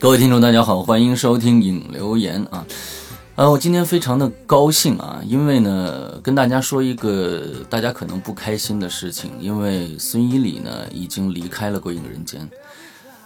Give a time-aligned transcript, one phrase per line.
[0.00, 2.64] 各位听众，大家好，欢迎收听影留言啊。
[3.34, 12.40] 呃，我今天非常的高兴啊，因为呢，跟大家说一个大家可能不开心的事情，因为孙一礼呢已经离开了《鬼影人间》。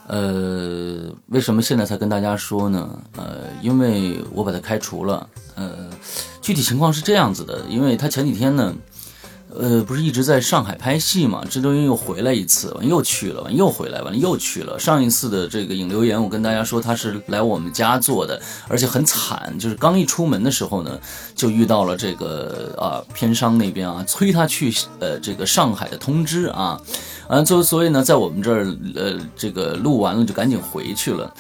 [0.09, 2.99] 呃，为什么现在才跟大家说呢？
[3.17, 5.25] 呃，因为我把他开除了。
[5.55, 5.89] 呃，
[6.43, 8.75] 具体情况是这样子的，因为他前几天呢。
[9.57, 11.45] 呃，不是一直在上海拍戏嘛？
[11.49, 14.79] 这中间又回来一次，完又去了，完又回来，完又去了。
[14.79, 20.99] 上一次的这个影留言，我跟大家说他是来我们家做的，而且很惨，就是刚一出门的时候呢，
[21.37, 26.81] 就遇到了这个啊片商那边啊催他去呃这个上海的通知啊，
[27.29, 28.67] 啊就所以呢在我们这儿
[28.97, 31.33] 呃这个录完了就赶紧回去了。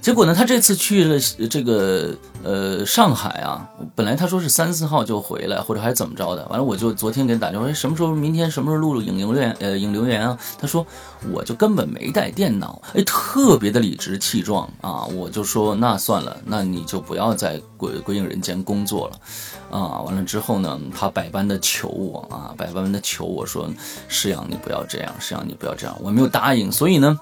[0.00, 1.20] 结果呢，他这次去了
[1.50, 6.46] 这个呃上海啊，本来他说是三四号就回来，或者还怎么着的。
[6.48, 10.38] 完了，我就昨天给他打电话，哎什么时候明天什么时候录录影留言呃影留言啊？
[10.58, 10.86] 他说
[11.30, 15.04] 我就根本没带电脑，哎，特别的理直气壮啊！
[15.04, 20.00] 我就说那算了，那你就不要在鬼鬼影人间工作了啊！
[20.00, 23.68] 完了之后呢，他百般的求我啊，百般的求我说
[24.08, 27.20] 世阳你不要这样，世阳你不要这样，我没有答应，所以呢。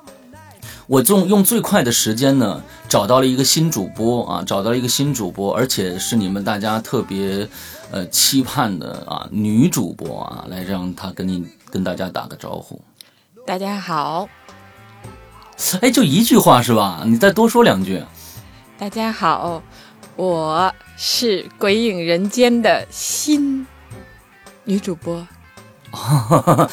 [0.89, 7.47] 我用用最快的时间呢，找到了一个新主播啊，找到了一个新主播，而且是你们大家特别，
[7.91, 12.81] 呃期盼的啊女主播啊，来让她跟你跟大家打个招呼。
[13.47, 14.31] 大家好。
[15.83, 17.03] 哎，就一句话是吧？
[17.05, 18.03] 你再多说两句。
[18.79, 19.63] 大家好，
[20.17, 23.67] 我是《鬼影人间》的新
[24.65, 25.29] 女主播。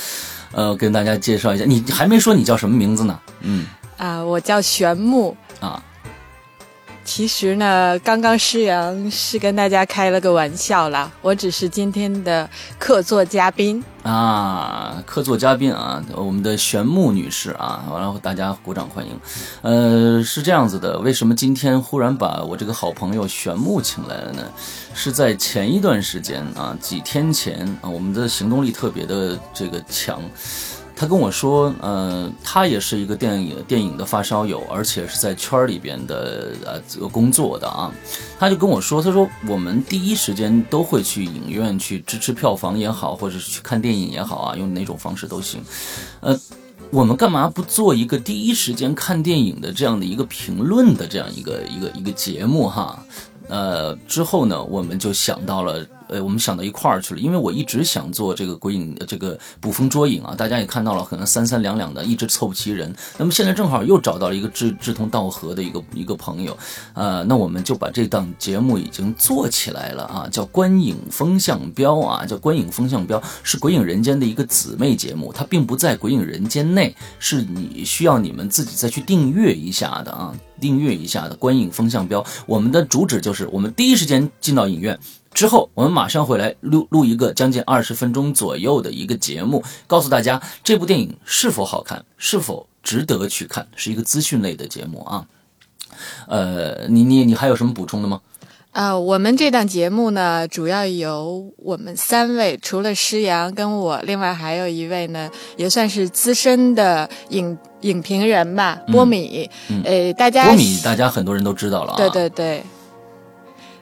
[0.54, 3.20] 呃，跟大家介绍一下，你还没说你叫什么名字呢？
[3.42, 3.66] 嗯。
[3.98, 5.82] 啊，我叫玄木啊。
[7.08, 12.50] 其实呢，刚刚诗阳是跟大家开了个玩笑啦，我只是今天的
[12.80, 19.12] 客座嘉宾啊，客座嘉宾啊，我们的玄木女士啊，完了大家鼓掌欢迎。
[19.62, 24.44] 呃，是这样子的，为什么今天忽然把我这个好朋友玄木请来了呢？
[24.96, 30.19] 是在前一段时间啊，几天前啊，我们的行动力特别的这个强。
[30.95, 37.91] 他跟我说，呃，他也是一个电影电影的发烧友，而且是在圈里边的呃工作的啊。
[38.39, 45.61] 他就跟我说，他说我们第一时间都会去影院去支持票房也好，或者是去看电影也好啊，用哪种方式都行。
[46.22, 46.39] 呃，
[46.91, 53.03] 我们干嘛不做一个第一时间看电影的这样的一个评论的这样一个一个一个节目哈？
[53.50, 55.85] 呃，之后呢，我们就想到了。
[56.08, 60.36] 呃，我们想到一块儿去了，因为我一直想做这个鬼影，这个捕风捉影啊。
[60.36, 62.94] 大家也看到了，可能三三两两的，一直凑不齐人。
[63.18, 66.58] 那么现在正好又找到了一个志志同道合的一个一个朋友，
[66.94, 82.22] 呃，那我们就把这档节目已经做起来了啊，叫《观影风向标》啊，叫《观影风向标》，是《鬼影人间》的一个姊妹节目，它并不在《鬼影人间》内，是你需要你们自己再去订阅一下的啊，订阅一下的《观影风向标》。
[82.46, 85.00] 我们的主旨就是我们第一时间进到影院。
[85.35, 95.25] 之后，我们马上回来录录一个将近二十分钟左右的一个节目，告诉大家这部电影是否好看，是否值得去看，是一个资讯类的节目啊。
[96.28, 98.22] 呃，你你你还有什么补充的吗？
[98.72, 109.50] 呃，我们这档节目呢，主要由我们三位，除了施阳跟我，另外还有一位呢，也算是资深的影影评人吧，波米。
[109.84, 111.97] 呃，大家波米，大家很多人都知道了啊。
[111.97, 112.63] 对对对。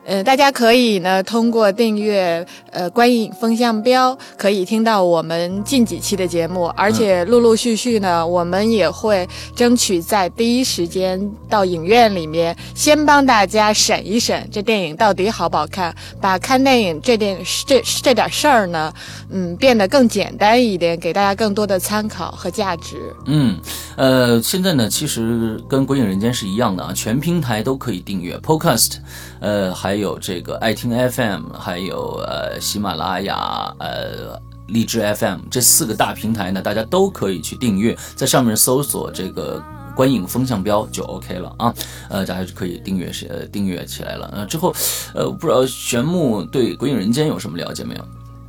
[0.06, 18.94] 呃，大家可以呢通过订阅呃观影风向标，可以听到我们近几期的节目，而且陆陆续续呢，我们也会争取在第一时间到影院里面，先帮大家审一审这电影到底好不好看，把看电影这点这这点事儿呢，
[19.30, 22.98] 嗯，变得更简单一点，给大家更多的参考和价值。
[23.26, 23.58] 嗯，
[23.96, 28.98] 呃，现在呢，其实跟鬼影人间是一样的啊，全平台都可以订阅 Podcast，
[29.44, 29.94] 呃，还。
[30.04, 34.38] 有这个爱听 FM，还有呃喜马拉雅、呃
[34.68, 39.64] 荔枝 FM 这四个大平台呢，大家都可以去订阅，在上面搜索这个
[39.96, 41.74] 观影风向标就 OK 了啊。
[42.10, 44.30] 呃，大家就可以订阅是呃订阅起来了。
[44.36, 44.74] 呃，之后
[45.14, 48.08] 呃不知道玄木对《鬼影人间》有什么了解没有？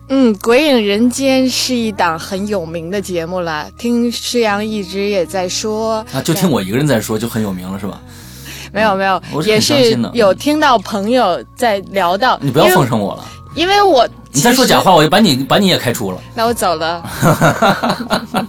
[0.09, 8.01] 嗯，《鬼影人间》是一档很有名的节目了，听施阳一直也在说啊，就听我一个人在说就很有名了是吧？
[8.75, 12.37] 没有没有，也是有听到朋友在聊到。
[12.43, 13.25] 你不要奉承我了，
[13.55, 16.19] 因为我你再说假话，我就把你把你也开除了。
[16.35, 17.03] 那我走了。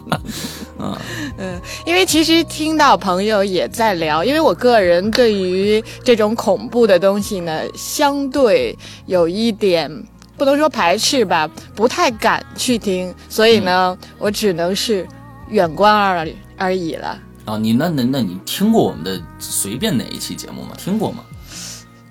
[0.78, 0.98] 嗯
[1.38, 9.90] 嗯，因为其实听到朋友也在聊，因为我个人对于这种恐怖的东西呢，相对有一点
[10.38, 15.08] 不能说排斥吧，不太敢去听，所以呢，我只能是
[15.50, 17.18] 远观而而已了。
[17.46, 20.72] 啊，你那那那你听过我们的随便哪一期节目吗？
[20.78, 21.24] 听过吗？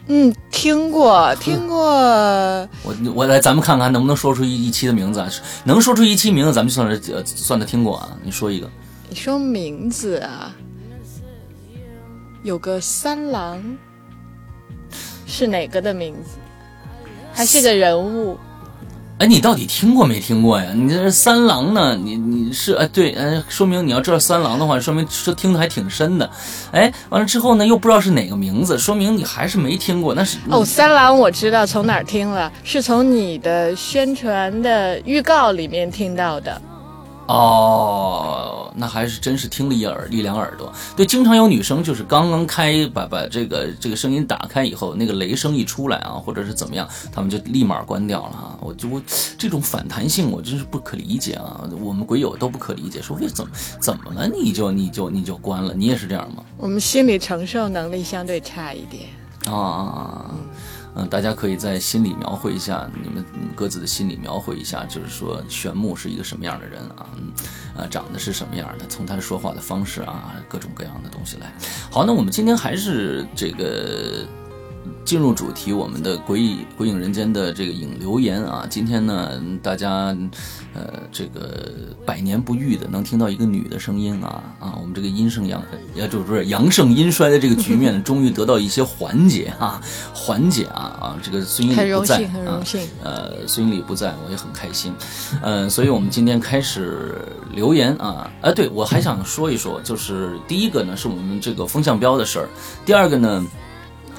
[0.06, 1.78] 嗯，听过，听过。
[2.84, 5.28] 我我来，咱们看看能不能说出一一期的名字啊？
[5.64, 8.16] 能说出一期名字，咱们就算是呃算他听过啊。
[8.22, 8.70] 你说一个。
[9.08, 10.54] 你说名字啊？
[12.42, 13.62] 有个三郎，
[15.26, 16.38] 是哪个的名字？
[17.32, 18.38] 还是个人物？
[19.18, 20.72] 哎，你到底听过没听过呀？
[20.74, 21.96] 你这是三郎呢？
[21.96, 26.28] 你你是哎对，哎，说明你要知道三郎的话，说明说听的还挺深的。
[26.72, 30.14] 哎，完了之后呢，又不知道是哪个名字，说明你还是没听过。
[30.14, 36.60] 那是哦，三郎我知道从哪儿听了，是从你的宣传的预告里面听到的。
[37.26, 40.70] 哦，那还是真是听了一耳一两耳朵。
[40.94, 48.58] 对，经常有女生就是刚刚开把把这个这个声音打开以后，那个雷声一出来啊，或者是怎么样，他们就立马关掉了啊。
[48.60, 49.00] 我就我
[49.38, 51.66] 这种反弹性，我真是不可理解啊。
[51.80, 53.50] 我们鬼友都不可理解，说为怎么
[53.80, 55.72] 怎么了你就你就你就关了？
[55.74, 56.42] 你也是这样吗？
[56.58, 59.08] 我们心理承受能力相对差一点
[59.46, 60.30] 啊。
[60.96, 63.24] 嗯大家可以在心里描绘一下你们
[63.54, 67.06] 各自的心里描绘一下，就是说玄牧是一个什么样的人啊？
[67.76, 68.86] 啊，长得是什么样的？
[68.86, 71.52] 从他说话的方式啊，各种各样的东西来。
[71.90, 74.26] 好，那我们今天还是这个。
[75.04, 80.16] 进入主题，我们的《鬼影鬼影人间》的这个影留言啊，今天呢，大家，
[80.74, 81.72] 呃，这个
[82.06, 84.42] 百年不遇的能听到一个女的声音啊。
[84.60, 85.62] 啊，我们这个阴盛阳，
[85.94, 89.80] 也就是阳盛阴衰的这个局面， 终于得到一些缓解啊，
[90.14, 92.16] 缓解啊啊，这个孙英礼不在
[92.46, 92.62] 啊，
[93.02, 94.94] 呃，孙英礼不在，我也很开心，
[95.42, 97.16] 嗯，所以我们今天开始
[97.52, 102.48] 留言啊，哎，对我还想说一说，就是第一个呢，是我们这个风向标的事儿，
[102.86, 103.46] 第二个呢。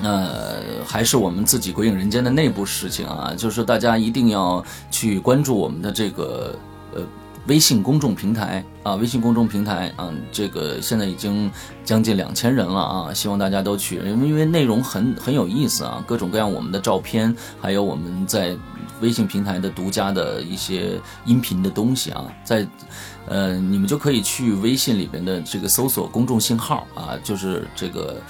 [0.04, 6.54] 呃，还是我们自己鬼影人间的内部事情啊，就是大家一定要去关注我们的这个
[6.94, 7.02] 呃
[7.48, 11.50] 微信公众平台啊，微信公众平台啊，这个现在已经
[11.86, 18.54] 将近两千人了啊，希望大家都去，因为因为内容很很有意思啊，各种各样我们的照片，还有我们在
[19.00, 22.68] 微信平台的独家的一些音频的东西啊，在
[23.28, 28.22] 呃你们就可以去微信里边的这个搜索公众信号啊，就是这个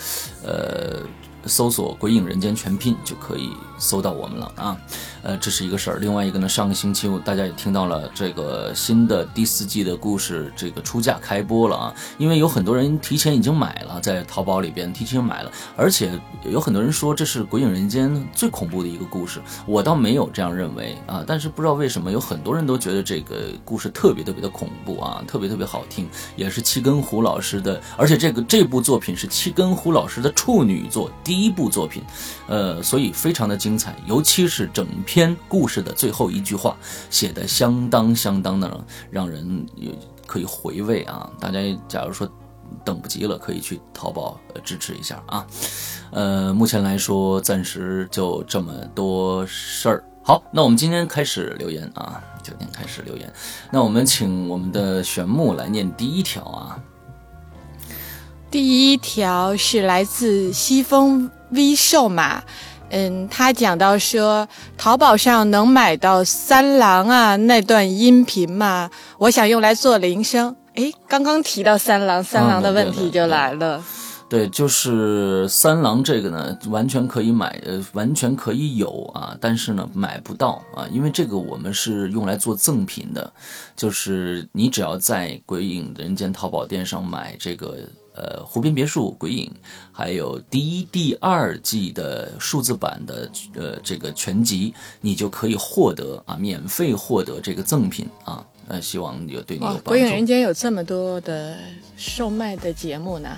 [0.43, 0.99] 呃。
[1.45, 4.77] 搜索“鬼影人间”全拼就可以搜到我们了啊，
[5.23, 5.97] 呃，这是一个事儿。
[5.99, 11.95] 另外一个呢，上个星期大家也听到了这个新的第四季的故事，这个出价开播了啊。
[12.17, 16.11] 因为有很多人提前已经买了，在淘宝里边提前买了，而且
[16.43, 21.23] 有很多人说这是《鬼影人间》最恐怖的一个故事，我倒没有这样认为啊。
[21.25, 31.45] 但是不知道为什么，有很多人都觉得这个故事特别特别的恐怖啊，特别特别好听，也是七根胡老师的，而且这个这部作品是七根胡老师的处女作第。
[31.45, 32.01] 一部作品，
[32.47, 36.77] 呃，所以非常的精彩，尤其是整篇故事的最后一句话
[37.09, 39.65] 写的相当相当的让人
[40.27, 41.27] 可以回味啊！
[41.39, 42.29] 大家假如说
[42.83, 45.47] 等不及了，可以去淘宝支持一下啊。
[46.11, 50.03] 呃，目前来说暂时就这么多事儿。
[50.21, 53.33] 好，那我们今天开始留言啊，今天开始留言。
[53.71, 56.79] 那我们请我们的玄木来念第一条啊。
[58.51, 62.43] 第一条是来自西风 V 瘦马，
[62.97, 64.47] 嗯，他讲到说，
[64.77, 68.89] 淘宝上能买到三郎啊那段音频吗？
[69.17, 70.55] 我想用来做铃声。
[70.75, 73.83] 哎，刚刚提到三郎，三郎的问题就来了。
[74.29, 83.33] 对，就是三郎这个呢，完全可以买，呃，完全可以有啊，但是呢，买不到啊，因为这个我们是用来做赠品的，
[83.75, 87.77] 就是你只要在鬼影人间淘宝店上买这个。
[88.15, 89.51] 呃，湖边别墅鬼影，
[89.91, 98.45] 还有第一、第二季的数字版的呃这个全集，你就可以获得啊，免费获得这个赠品啊。
[98.67, 99.83] 呃，希望有对你有帮助。
[99.83, 101.57] 鬼影人间有这么多的
[101.97, 103.29] 售卖的节目呢？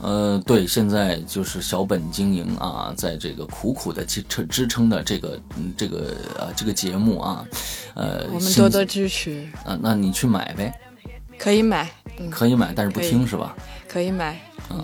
[0.00, 7.46] 呃，对，现在就是小本经营啊，在这个苦苦的支撑支撑的这个嗯这个啊这个节目啊，
[7.94, 9.78] 呃，我们多多支持啊。
[9.80, 10.74] 那你去买呗，
[11.38, 11.88] 可以买，
[12.30, 13.56] 可以买，但是不听是吧？
[13.92, 14.82] 可以买，嗯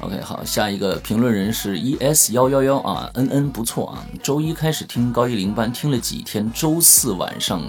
[0.00, 7.60] ，OK，好，下一个评论人是 ES 幺幺幺啊，N N 不错啊，周一开始听高一零班，听了几天，周四晚上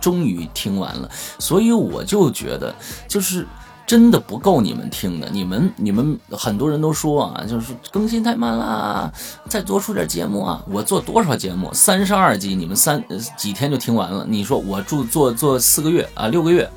[0.00, 2.72] 终于听完了，所以我就觉得
[3.08, 3.44] 就是
[3.84, 9.12] 真的不够你们听的，你们你们很多人都说啊，就是更新太慢啦，
[9.48, 13.02] 再多出点节目啊，我做多少节目，三十二集，你们三
[13.36, 16.70] 几天就听完了，你说我住做做四个月啊，六个月。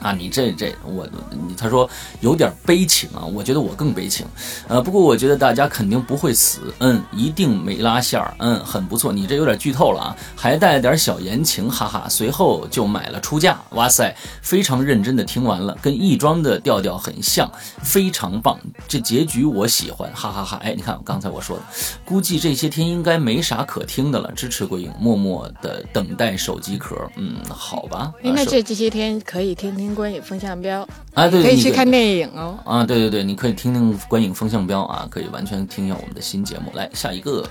[0.00, 1.88] 啊，你这这我你他说
[2.20, 4.26] 有点悲情啊，我觉得我更悲情，
[4.68, 17.50] 呃，不过我觉得大家肯定不会死，嗯，一定没拉线儿，嗯，很不错，你这有点剧透了啊，还带了点小言情，哈哈，随后就买了出价，哇塞，非常认真的听完了，跟亦庄的调调很像，
[17.82, 21.62] 非常棒，这结局我喜欢，哈哈哈，哎，你看刚才我说的，
[22.04, 32.56] 估计这些天应该没啥可听的了，支持鬼影，默默的等待手机壳，嗯，好吧，应该这这些天可以听听观影风向标，啊，对，可以去看电影哦。
[32.64, 36.70] 啊，对对对，你可以听听观影风向标啊，可以完全听一下我们的新节目。
[36.74, 37.44] 来，下一个，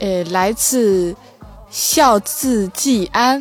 [0.00, 1.14] 呃，来自
[1.70, 3.40] 孝字季安，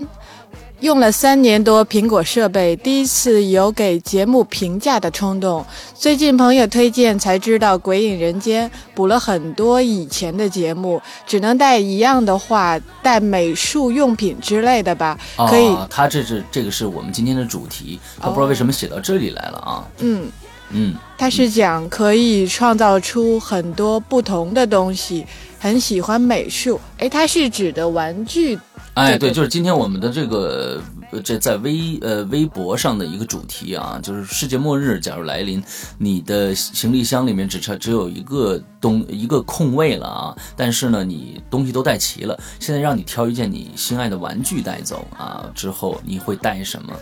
[0.81, 5.65] 用了三年多苹果设备，第一次有给节目评价的冲动。
[5.93, 15.19] 最近朋友推荐才知道《鬼影人间》，补了很多以前的节目，只能带一样的话，带美术用品之类的吧，
[15.49, 15.67] 可以。
[15.67, 19.85] 啊，他这是这个是我们今天的主题，他不知道为什么写到这里来了啊。
[19.97, 20.29] 嗯，
[20.69, 25.25] 嗯，他是讲可以创造出很多不同的东西，
[25.59, 26.79] 很喜欢美术。
[26.99, 28.57] 诶，他是指的玩具
[28.99, 35.63] 哎，这个对，就是今天我们的这个呃这在微呃微博上的一个主题啊，就是世界末日假如来临，
[35.97, 46.93] 你的行李箱里面只差只有一个东一个空位了啊，但是呢你东西都带齐了，现在让你挑一件你心爱的玩具带走啊，之后你会带什么？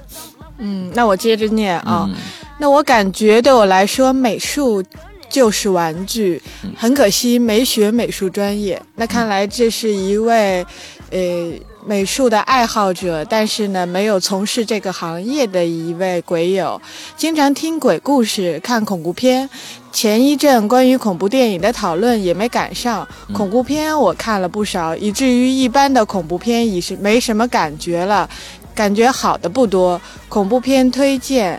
[0.59, 2.05] 嗯，那我接着念啊。
[2.07, 2.15] 嗯
[2.59, 4.83] 那我感觉对我来说，美术
[5.29, 6.41] 就是玩具，
[6.75, 8.81] 很可惜没学美术专业。
[8.95, 10.65] 那看来这是一位，
[11.11, 11.51] 呃，
[11.87, 16.81] 美术的爱好者，但是呢，没有从事这个行业的一位鬼友，
[17.15, 19.49] 经常听鬼故事，看恐怖片。
[19.93, 28.29] 前一阵关于恐怖电影的讨论也没赶上，恐怖片我看了不少，以至于一般的恐怖片已是没什么感觉了，
[28.75, 30.01] 感觉好的不多。
[30.27, 31.57] 恐怖片推荐。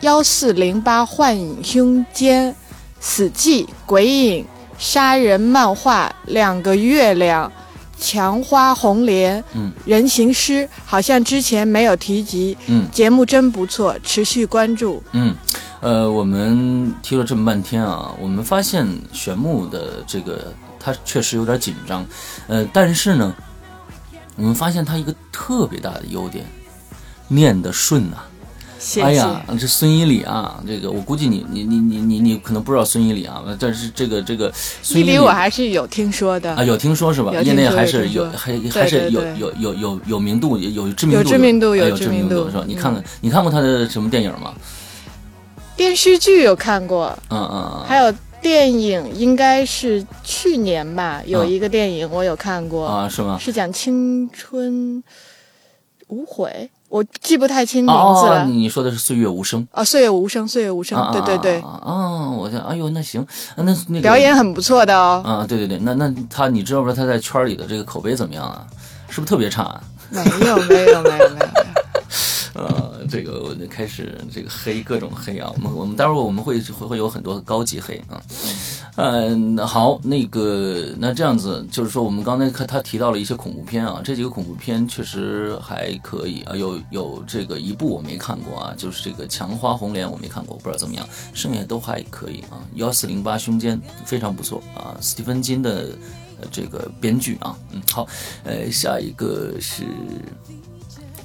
[0.00, 2.54] 幺四零八幻影凶间、
[3.00, 4.44] 死寂、鬼影、
[4.78, 7.50] 杀人漫画、两个月亮、
[7.98, 12.56] 墙花红莲、嗯人形师，好像之前没有提及。
[12.66, 15.02] 嗯节目真不错，持续关注。
[15.12, 15.34] 嗯，
[15.80, 22.04] 呃，我们听了这么半天啊，我们发现玄牧的这个他确实有点紧张，
[22.46, 23.34] 呃，但是呢，
[24.36, 26.44] 我们发现他一个特别大的优点，
[27.26, 28.26] 念得顺啊。
[28.88, 29.06] 谢谢。
[29.06, 34.50] 哎呀，这孙一礼啊，这个我估计你你你你你你可能不知道孙一礼啊，但是这个这个
[34.82, 37.30] 孙一礼伊犁我还是有听说的，啊有听说是吧？
[37.42, 42.64] 业内还是有还还是有有有有有名度有有知名度有知名度有知知名度是吧？
[42.66, 44.54] 你嗯看看你看过他的什么电影吗？
[45.76, 47.84] 电视剧有看过，嗯嗯嗯。
[47.86, 52.86] 还有电影应该是去年吧，有一个电影我有看过。
[52.86, 53.38] 啊，是吗？
[53.38, 55.02] 是讲青春
[56.08, 58.44] 无悔，我记不太清名字哦，了。
[58.46, 61.10] 你你说的是《岁月无声》哦，岁月无声，岁月无声，啊？
[61.12, 65.22] 对对对，啊，啊我想，哎呦，那行，啊那那个表演很不错的哦。
[65.24, 68.66] 啊，对对对，那那他，你知道不知道他在圈里的这个口碑怎么样啊？
[69.10, 69.80] 是不是特别差、啊？
[70.10, 71.46] 没有没有没有没有，
[72.58, 78.20] 呃，这个我就开始这个黑各种黑啊，我们我们待会儿我们会会会有很多高级黑啊，
[78.96, 95.90] 嗯、好，那个那这样子就是说，我们刚才看他提到了一些恐怖片啊，这几个恐怖片确实还可以啊，有有这个一部我没看过啊，就是这个《墙花红莲》我没看过，我不知道怎么样，剩下都还可以啊，幺四零八胸间非常不错啊，斯蒂芬金的。
[96.40, 98.06] 呃这个编剧啊，嗯，好，
[98.44, 99.82] 呃，下一个是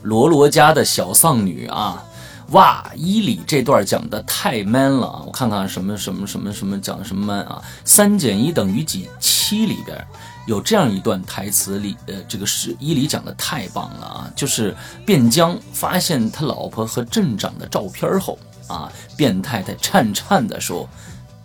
[0.04, 2.04] 罗罗家的小丧女啊，
[2.52, 5.24] 哇，伊里这段讲的太 man 了啊！
[5.26, 7.62] 我看看什么什么什么什么讲的什么 man 啊？
[7.86, 9.10] 三减一等于几？
[9.20, 10.06] 七里边
[10.46, 14.32] 有这样一段台词里，呃，这个是伊里讲的太棒了啊！
[14.36, 20.88] 就是卞江发现他老婆和镇长的照片后啊，卞太太颤颤地说。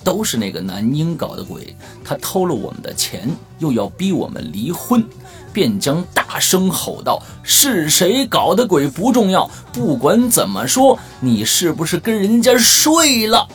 [0.03, 3.29] 都是那个男婴搞的鬼，他偷了我们的钱，
[3.59, 5.05] 又要逼我们离婚。
[5.51, 13.49] 便将大声吼道：“是谁搞的鬼不重要，不管怎么说，你是不是跟人家睡了？”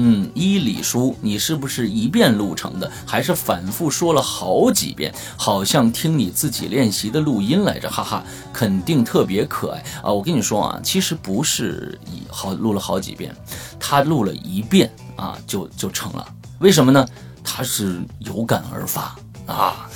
[0.00, 5.12] 嗯，伊里叔，你是不是一遍录成的，还是反复说了好几遍？
[5.36, 10.12] 好像听你自己练习的录音来着，哈哈，肯定特别可爱啊！
[10.12, 13.34] 我跟你说啊，其实不是一好录了好几遍，
[13.78, 16.26] 他录了一遍啊，就就成了。
[16.60, 17.06] 为什么呢？
[17.44, 19.14] 他是有感而发
[19.46, 19.86] 啊。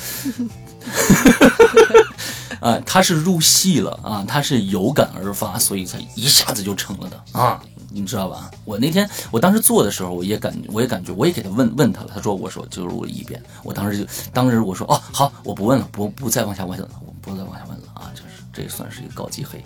[2.60, 7.60] 啊，他是入戏了啊，他是有感而发，所以才一下子就成了的啊，
[7.90, 8.50] 你知道吧？
[8.64, 19.62] 我那天我当时做的时候，我也感我也感觉，我也给他问问他了，他说我说就是我一遍，我当时就当时我说哦好，我不问了，不不再往下问了，我不再往下问了啊，就是这算是一个高级黑。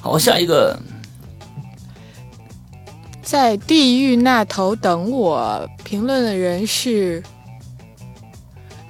[0.00, 0.78] 好，下一个
[3.28, 5.68] 在地狱那头等我。
[5.84, 7.22] 评论的人是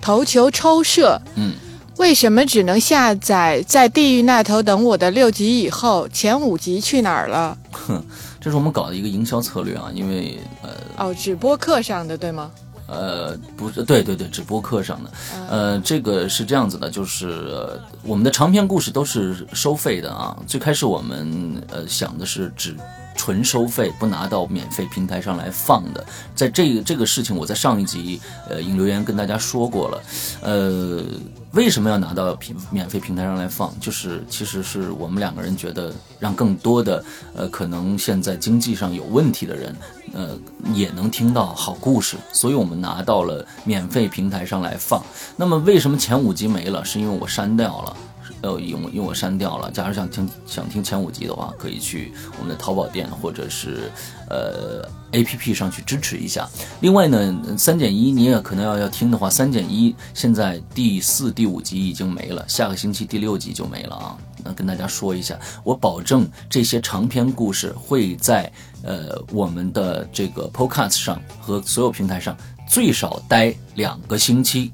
[0.01, 1.21] 头球抽射。
[1.35, 1.55] 嗯，
[1.97, 7.59] 为什么只能下载在地狱那头等我的六集以后，前五集去哪儿了？
[7.73, 8.01] 哼，
[8.41, 12.49] 这是我们搞的一个营销策略啊，因为呃哦，直播课上的对吗？
[12.89, 15.11] 呃，不是，对对对，直播课上的，
[15.49, 20.35] 呃，这个是这样子的，就是呃我们的长篇故事都是收费的啊。
[20.47, 22.75] 最开始我们呃想的是只
[23.15, 26.03] 纯收费，不拿到免费平台上来放的。
[26.35, 28.19] 在这个这个事情，我在上一集
[28.49, 30.03] 呃引留言跟大家说过了，
[30.41, 31.05] 呃，
[31.53, 33.71] 为什么要拿到平免费平台上来放？
[33.81, 37.05] 就是其实是我们两个人觉得，让更多的
[37.35, 39.77] 呃可能现在经济上有问题的人。
[40.13, 40.39] 呃，
[40.75, 45.03] 也能听到好故事，所以我们拿到了免费平台上来放。
[45.37, 46.85] 那么为什么前五集没了？
[46.85, 47.97] 是因为我删掉了，
[48.43, 49.71] 呃，因为我删掉了。
[49.71, 53.91] 假如想听想听前五集的话，可以去我们的淘宝店或者是
[54.31, 56.49] 呃 A P P 上去支持一下。
[56.81, 64.17] 另外呢，三减一你也可能要要听的话，三减一现在第四、第五集已经没了，下个星期第六集就没了啊。
[64.45, 68.51] 那跟大家说一下，我保证这些长篇故事会在。
[68.83, 72.37] 呃，我们的这个 Podcast 上和所有平台上
[72.69, 74.71] 最少待两个星期，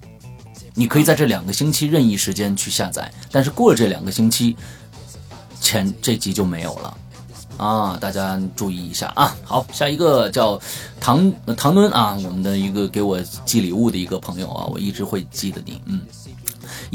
[0.74, 4.56] 你可以在这两个星期任意时间去下载，但是过了这两个星期，
[5.60, 6.96] 前这集就没有了
[7.56, 7.96] 啊！
[8.00, 9.36] 大家注意一下啊！
[9.44, 10.60] 好，下一个叫
[11.00, 16.00] 唐唐敦啊，我们的一个给我寄礼物的一个朋友啊，我一直会记得你，嗯。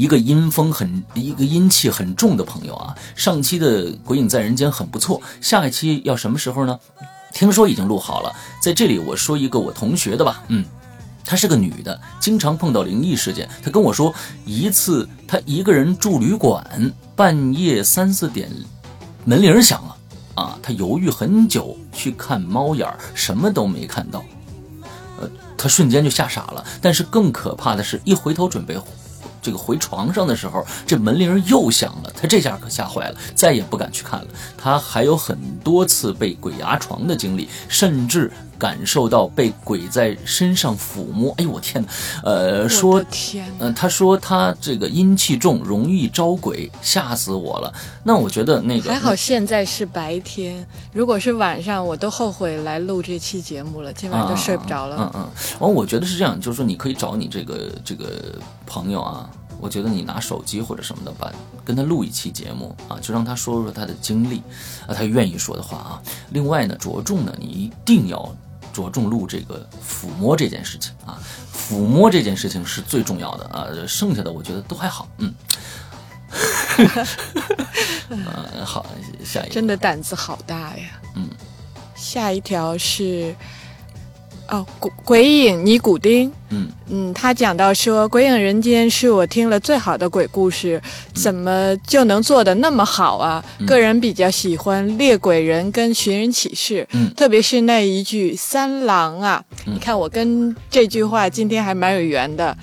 [0.00, 6.80] 一个阴风很、一个阴气很重的朋友啊，上期的《鬼影在人间》很不错，下一期要什么时候呢？
[7.34, 10.64] 听说已经录好了，在这里我说一个我同学的吧，嗯，
[11.22, 13.46] 她是个女的，经常碰到灵异事件。
[13.62, 14.14] 她跟我说，
[14.46, 18.50] 一次她一个人住旅馆，半夜三四点，
[19.26, 19.96] 门铃响了，
[20.34, 24.24] 啊，她犹豫很久去看猫眼儿，什么都没看到，
[25.20, 26.64] 呃，她瞬间就吓傻了。
[26.80, 28.80] 但是更可怕的是，一回头准备。
[29.42, 34.26] 这个回床上的时候，这门铃又响了，他这下可吓坏了，再也不敢去看了。
[34.56, 41.32] 他还有很多次被鬼压床的经历，甚至感受到被鬼在身上抚摸。
[41.38, 41.88] 哎呦我天哪！
[42.22, 43.02] 呃，说，
[43.58, 47.72] 嗯，他说他这个阴气重，容易招鬼，吓死我了。
[48.04, 54.96] 那我觉得那个还好，现在是白天，如果是晚上，我都后悔来录这期节目了，今晚都睡不着了。
[55.00, 59.30] 嗯嗯，完，我觉得是这样，就是说你可以找你这个这个朋友啊。
[59.62, 61.30] 我觉得你拿手机或者什么的，把
[61.66, 64.38] 跟他录一期节目啊，就让他说说他的经历
[64.86, 66.02] 啊，他愿意说的话啊。
[66.30, 68.34] 另外呢，着重呢，你一定要
[68.72, 71.18] 着重录这个抚摸这件事情啊，
[71.52, 75.34] 抚摸这件事情是最重要的啊，剩下的我觉得都还好，嗯。
[78.08, 78.24] 嗯，
[78.64, 78.86] 好，
[79.24, 79.54] 下一个。
[79.54, 81.00] 真的胆子好大呀。
[81.16, 81.28] 嗯。
[81.94, 83.34] 下一条是。
[84.50, 90.82] 哦，鬼鬼影尼古丁，嗯嗯，他讲到说，《鬼影人间》是我听了最好的鬼故事，
[91.14, 93.44] 怎么就能做的那么好啊？
[93.64, 102.56] 个人比较喜欢《猎鬼人》跟《寻人启事》，嗯，特别是那一句“三郎啊”，你看我跟这句话今天还蛮有缘的，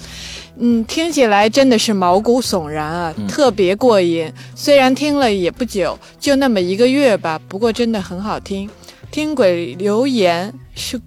[0.59, 4.29] 嗯，听起来真的是毛骨悚然啊，特别过瘾。
[4.53, 8.69] 虽然听了也不久，就那么一个月吧，不过真的很好听。
[9.09, 10.99] 听鬼留言是。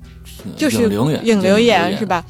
[0.57, 0.83] 就是
[1.22, 2.24] 影留言是吧？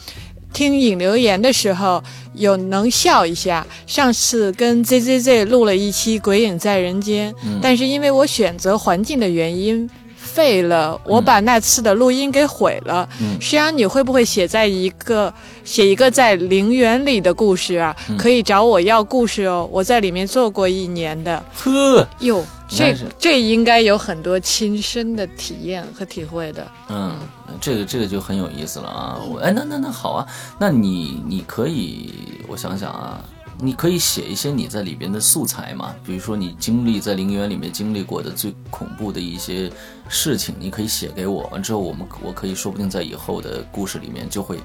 [0.52, 2.02] 听影留言的时候
[2.34, 3.66] 有能笑一下。
[3.86, 9.88] 上次跟 Z Z Z 录了一期《鬼影在人间》，但是因为我选择环境的原因。
[10.22, 13.08] 废了，我把那次的录音给毁了。
[13.20, 15.32] 嗯，石阳，你会不会写在一个
[15.64, 17.96] 写一个在陵园里的故事啊？
[18.16, 21.42] 可以找我要故事哦，我在里面做过一年的。
[21.52, 26.64] 呵，哟，这这应该有很多亲身的体验和体会的。
[26.90, 27.18] 嗯，
[27.60, 29.18] 这个这个就很有意思了啊！
[29.28, 30.26] 我哎，那那那好啊，
[30.58, 32.12] 那你你可以，
[32.48, 33.24] 我想想啊。
[33.62, 39.70] 你可以写一些你在里边的素材嘛，比如说你经历在陵园里面经历过的最恐怖的一些
[40.08, 41.46] 事情，你可以写给我。
[41.52, 44.58] 完之后，我们我可以说不定在以后的故事里面就会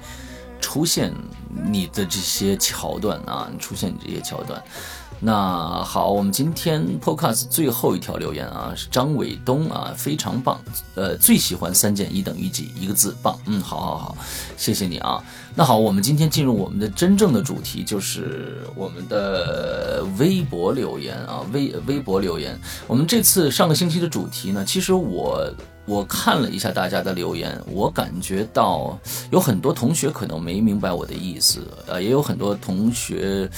[0.62, 1.12] 出现
[1.70, 4.64] 你的这些桥段啊，出现你这些桥段。
[5.18, 10.60] 那好，我们今天 podcast 最后一条留言啊，是张伟东啊，非常棒，
[10.94, 12.70] 呃，最喜欢三减一等于几？
[12.78, 13.38] 一个字，棒。
[13.46, 14.16] 嗯，好好好，
[14.58, 15.22] 谢谢你啊。
[15.54, 22.58] 那好，我们今天进入我们的真正的主题，就是我们的微博留言啊，微微博留言。
[22.86, 25.50] 我们这次上个星期的主题呢，其实我
[25.86, 28.98] 我看了一下大家的留言，我感觉到
[29.30, 33.50] 有很多同学可能没明白我的意思，呃，也有很多同学。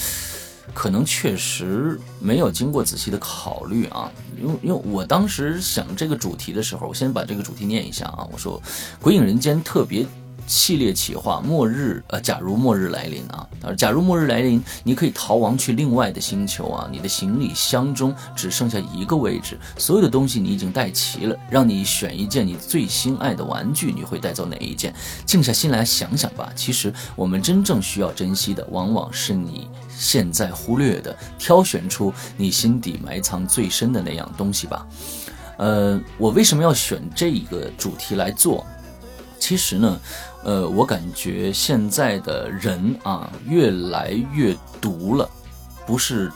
[0.79, 4.09] 可能确实没有经过仔细的考虑啊。
[4.41, 8.25] 因为因为我当时想这个主题的时候，我先把这个主题念一下啊。
[8.31, 8.63] 我说，
[9.03, 10.07] 《鬼影人间》特别。
[10.49, 24.95] 系列企划：末日，呃，假如末日来临啊，假如末日来临，你可以逃亡去另外的星球啊，你的行李箱中只剩下一个位置，所有的东西你已经带齐了，让你选一件你最心爱的玩具，你会带走哪一件？
[25.27, 26.51] 静下心来想想吧。
[26.57, 34.87] 其实我们真正需要珍惜的，往往是你现在忽略的，挑选出你心底埋藏最深的那样东西吧。
[35.59, 38.65] 呃，我为什么要选这一个主题来做？
[39.39, 39.99] 其实呢。
[40.45, 45.29] 呃，我感觉现在的人啊，越来越毒了，
[45.85, 46.31] 不是，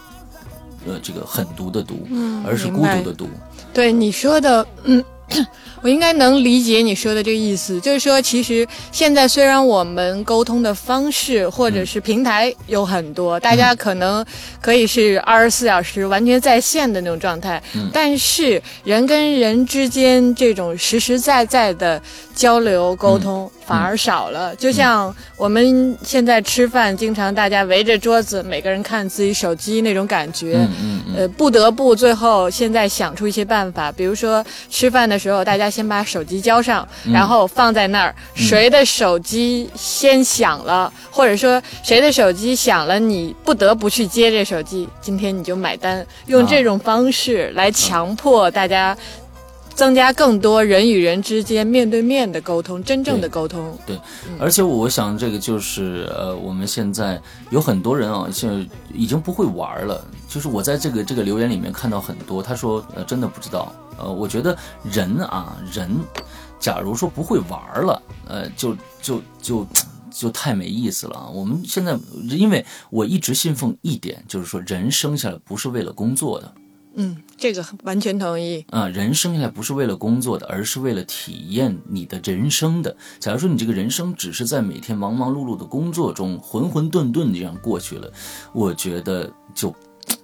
[0.85, 3.29] 呃，这个狠毒的毒，嗯而是孤独的毒。
[3.73, 5.03] 对你说的，嗯。
[5.83, 14.25] 我应该能理解你说的这个意思，就是说，其实现在虽然我们沟通的方式或者是平台有很多，大家可能
[14.61, 17.61] 可以是二十四小时完全在线的那种状态，
[17.93, 22.01] 但是人跟人之间这种实实在在的
[22.35, 24.55] 交流沟通反而少了。
[24.55, 30.65] 就像我们现在吃饭，经常大家围着桌子，每个人看自己手机那种感觉，
[31.17, 35.73] 呃，不得不最后现在想出一些办法，比如说吃饭的时候大家。
[35.73, 38.15] 先把手机交上，然后放在那儿。
[38.35, 44.87] 谁的手机先响了，或者说谁的手机响了，你不得不去接这手机。
[45.01, 48.95] 今天你就买单，用这种方式来强迫大家，
[49.75, 53.77] 增加更多人与人之间面对面的沟通，真正的沟通。
[53.87, 53.99] 对，
[54.39, 60.05] 而且我想这个就是呃，我们现在有很多人啊，现在已经不会玩了。
[60.29, 63.73] 就是我在这个这个留言里面看到很多，他说呃，真的不知道。
[63.99, 65.91] 呃，我觉得人啊，人，
[66.59, 69.67] 假如说不会玩了，呃，就就就
[70.11, 71.31] 就太没意思了。
[71.31, 71.99] 我们现在，
[72.31, 76.55] 因为我一直信奉一点，就是说，人生下来不是为了工作的。
[76.95, 78.65] 嗯，这个完全同意。
[78.71, 82.97] 啊，人生下来不是为了工作的，而是为了体验你的人生的。
[83.19, 88.09] 假如说你这个人生只是在每天忙忙碌碌的工作中浑浑沌沌这样过去了，
[88.53, 89.75] 我觉得就。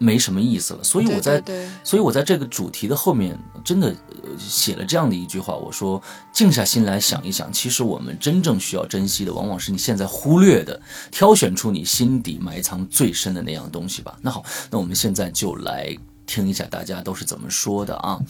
[0.00, 1.42] 没什么意思了，所以我在，
[1.84, 3.94] 所以我在这个主题的后面真的
[4.36, 6.00] 写了这样的一句话，我说
[6.32, 10.80] 静下心来想一想，其实我们真正需要珍惜的，往往是你现在忽略的，
[11.12, 14.18] 挑选出你心底埋藏最深的那样东西吧。
[14.20, 15.96] 那好，那我们现在就来
[16.28, 18.20] 听一下大家都是怎么说的啊。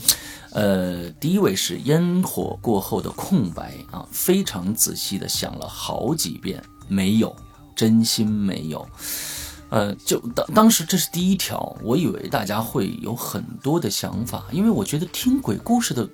[0.52, 7.36] 呃，第一位是烟火过后的空白啊，非常仔细的想了好几遍，没有，
[7.76, 8.88] 真心没有。
[9.70, 16.08] 呃，就当当时这是第一条，我以为大家会有很多的想法，因为我觉得听鬼故事的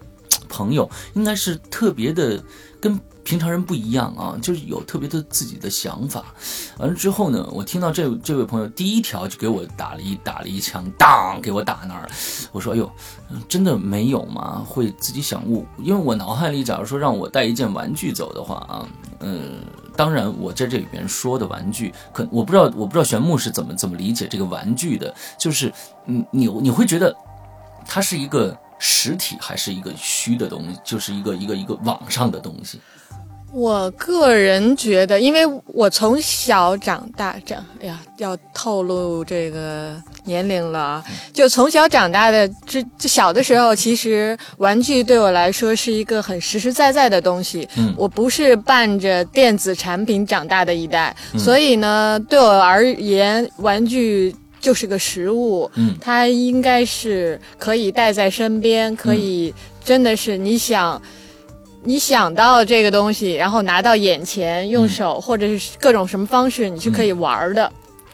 [0.48, 2.42] 朋友应该是特别的
[2.80, 6.24] 跟平常人不一样啊，就是有特别的自己的想法。
[6.78, 12.08] 完了之后呢，我听到这这位朋友第一条就给我打了一打了一枪，当给我打那儿，
[12.52, 12.90] 我说哎呦，
[13.48, 14.64] 真的没有吗？
[14.66, 15.66] 会自己想悟？
[15.78, 18.86] 因为我脑海里，假如说让我带一件玩具走的话啊，
[19.20, 19.60] 嗯。
[19.96, 25.72] 当然，我在这里边说的玩具，可我不知道，我不知道玄木是怎么怎么理解这个玩具的，就是，
[26.04, 27.14] 你，你你会觉得
[27.86, 32.80] 它是一个实体还是一个虚的东西，就是一个一个一个网上的东西。
[33.54, 41.02] 我个人觉得，因为我从小长大，长，哎呀，要透露这个年龄了。
[41.32, 47.68] 就从小长大的，这这小的时候，其实玩具对我来说是一个很实实在在的东西。
[47.76, 55.70] 嗯，我不是伴着电子产品长大的一代，所以呢，对我而言，玩具就是个食物。
[55.76, 61.00] 嗯，它应该是可以带在身边，可以真的是你想。
[61.84, 67.70] 你想到这个东西，然后拿到眼前，用手或者是各种什么方式，你是可以玩的。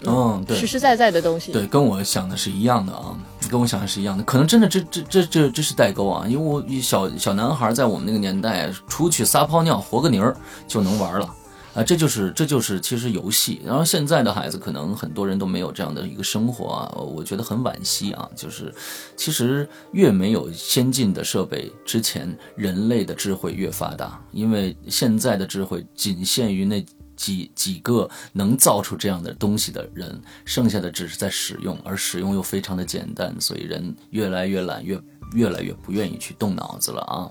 [0.07, 1.53] 嗯，对，实实在在的东西。
[1.53, 3.15] 对，跟我想的是一样的啊，
[3.51, 4.25] 跟我想的是一样的。
[4.25, 10.35] 可能真的这这这这这是代沟啊，因为我小小男孩在我们那个年代，出去撒泡尿活个泥儿
[10.67, 11.29] 就能玩了。
[11.73, 13.61] 啊，这就是这就是其实游戏。
[13.65, 18.29] 然后现在的孩子可能很多人都没有这样的一个生活啊，我觉得很惋惜啊。
[18.35, 18.75] 就是
[19.17, 35.01] 其实越没有先进的设备之前，人类的智慧越发达，因为现在的智慧仅限于那几几个能造出这样的东西的人，剩下的只是在使用，而使用又非常的简单，所以人越来越懒，越
[35.35, 37.31] 越来越不愿意去动脑子了啊。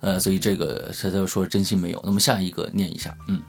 [0.00, 2.02] 呃，所以这个他就说真心没有。
[2.04, 3.40] 那么下一个念一下，嗯。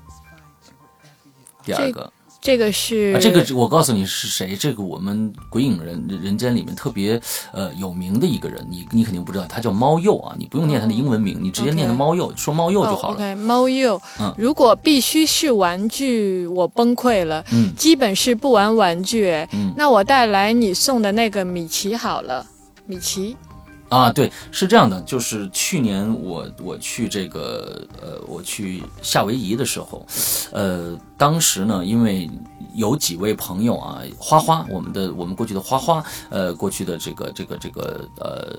[1.66, 7.20] 第二个，这个是、啊，这个我告诉你是谁，这个我们鬼影人人间里面特别
[7.52, 13.16] 呃有名的一个人，你你肯定不知道，他叫猫鼬啊，你不用念他的英文名，你直接念他猫鼬，说猫鼬就好哦、了。
[13.16, 14.00] OK，猫鼬。
[14.20, 17.44] 嗯如果必须是玩具，我崩溃了。
[17.52, 19.28] 嗯基本是不玩玩具。
[19.30, 22.46] 哎嗯那我带来你送的那个米奇好了，
[22.86, 23.36] 米奇。
[23.90, 30.06] 啊，对，是这样的，就是去年我我去这个呃，我去夏威夷的时候，
[30.52, 32.30] 呃，当时呢，因为
[32.74, 38.58] 有几位朋友啊，花花，我们的我们过去的花花，呃，过去的这个这个这个呃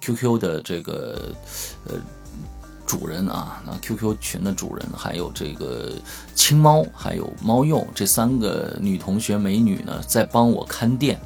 [0.00, 1.32] ，QQ 的这个
[1.86, 1.94] 呃。
[2.90, 5.92] 主人啊，那 QQ 群的主人，还有这个
[6.34, 11.16] 青猫，还有猫鼬这三个女同学美女呢，在帮我看店，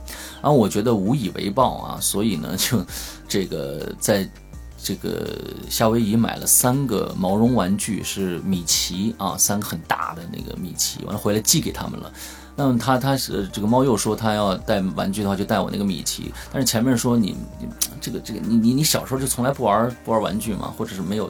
[0.42, 2.84] 啊，我觉得无以为报啊，所以呢， 就
[3.26, 4.28] 这个在
[4.76, 5.26] 这个
[5.70, 12.12] 夏威夷买了三个毛绒玩具，是米奇啊，三个很大的那个米奇，完了回来寄给他们了。
[12.56, 17.68] 那么他他是这个猫又说他要带玩具的话就带我那个米奇，但是前面说你你
[18.00, 20.72] 这个这个你你你小时候就从来不玩不玩玩具吗？
[20.76, 21.28] 或者是没有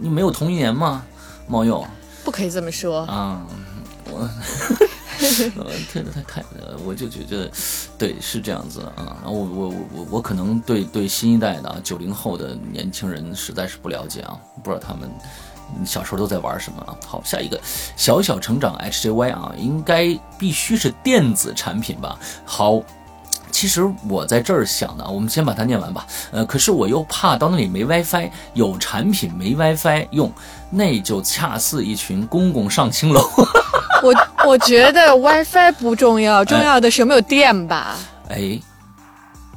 [0.00, 1.04] 你没有童年吗？
[1.46, 1.84] 猫又
[2.24, 3.00] 不可以这么说。
[3.00, 3.46] 啊，
[4.10, 7.50] 我呃太太太呃，我就觉得
[7.98, 9.18] 对是这样子啊。
[9.22, 15.10] 然后我我我我可能对对新一代的啊九零后的年轻人实在是不了解啊，不知道他们。
[15.84, 16.94] 小时候都在玩什么啊？
[17.06, 17.58] 好，下一个
[17.96, 22.18] 小小成长 HJY 啊，应该必须是电子产品吧？
[22.44, 22.80] 好，
[23.50, 26.06] 其实我在这儿想的，我们先把它念完吧。
[26.32, 30.32] 呃，可是我又怕到那里没 WiFi，有产品没 WiFi 用，
[30.70, 33.22] 那就恰似一群公公上青楼。
[34.02, 34.14] 我
[34.46, 37.96] 我觉得 WiFi 不重要，重要的是有没有电吧。
[38.28, 38.60] 哎，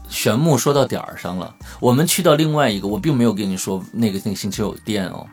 [0.07, 1.53] 玄木说到点儿上了。
[1.79, 5.25] 我们去到另外一个，我并没有跟你说那个那个星期有电哦。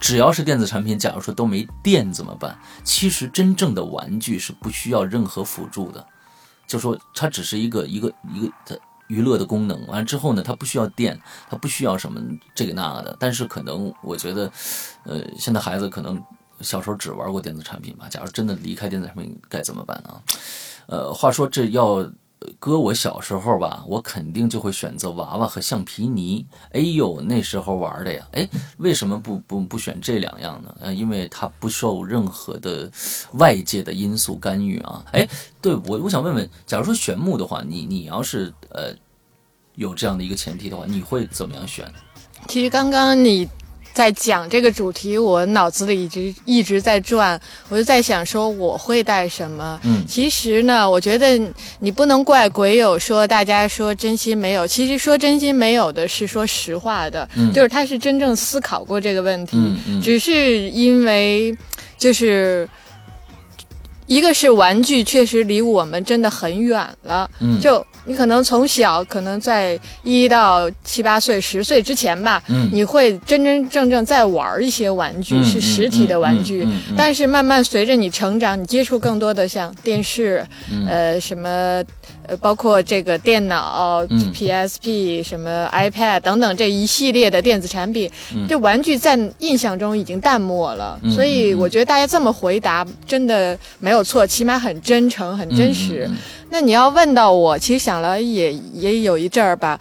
[0.00, 2.58] 只要是电子产品，假如说都没电怎么办？
[2.82, 6.04] 其实真正的玩具是不需要任何辅助的，
[6.66, 8.74] 就说它只是一个一个一个它
[9.08, 9.86] 娱乐的功能。
[9.86, 12.20] 完了之后呢，它不需要电，它不需要什么
[12.54, 13.16] 这个那个的。
[13.20, 14.50] 但是可能我觉得，
[15.04, 16.20] 呃，现在孩子可能
[16.60, 18.08] 小时候只玩过电子产品吧。
[18.08, 20.22] 假如真的离开电子产品，该怎么办啊？
[20.86, 22.10] 呃，话说这要。
[22.58, 26.46] 搁我小时候吧，我肯定就会选择娃娃和橡皮泥。
[26.72, 28.26] 哎呦，那时候玩的呀！
[28.32, 28.48] 哎，
[28.78, 30.74] 为什么不不不选这两样呢？
[30.80, 32.90] 呃，因为它不受任何的
[33.32, 35.04] 外界的因素干预啊。
[35.12, 35.28] 哎，
[35.60, 38.94] 对我我想问问，假如说选木的话，你你要是呃
[39.74, 41.92] 有这样的一个前提的话，你会怎么样选？
[42.48, 43.46] 其实刚刚你
[43.92, 49.78] 在讲这个主题，我脑子里一直一直在转，我就在想说我会带什么。
[49.84, 51.38] 嗯其实呢，我觉得
[51.78, 61.56] 你不能怪鬼友说大家说真心没有，其实说真心没有的是说实话的，嗯就是他是真正思考过这个问题，嗯嗯只是因为
[61.98, 62.68] 就是。
[64.06, 72.68] 一个是玩具确实离我们真的很远了，嗯就你可能从小可能在一到七八岁、十岁之前吧，嗯。
[72.72, 76.66] 你会真真正正在玩一些玩具，嗯是实体的玩具。
[76.96, 80.88] 但是慢慢随着你成长，你接触更多的像电视，嗯。
[80.88, 81.48] 呃，什么
[82.26, 84.32] 呃，包括这个电脑、嗯。
[84.32, 88.10] PSP、什么 iPad 等等这一系列的电子产品，
[88.48, 90.98] 这玩具在印象中已经淡漠了。
[91.04, 96.10] 嗯所以我觉得大家这么回答真的没有错，起码很真诚、很真实。
[96.50, 99.78] 那你要问到我，其实想了也也有一阵儿吧。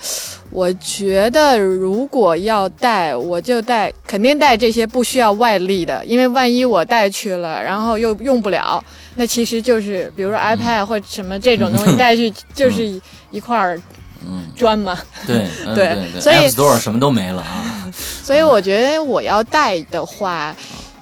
[0.51, 8.83] 我觉得如果要带，我就带，肯定带这些不需要外力的，因为万一我带去了，然后又用不了，
[9.15, 13.01] 那其实就是比如说 iPad 或者什么这种东西带去， 就是一
[13.31, 13.79] 一块儿
[14.27, 14.97] 嗯，砖嘛。
[15.27, 17.91] 对嗯对对对所以，App Store 什么都没了啊。
[18.23, 20.55] 所以我觉得我要带的话，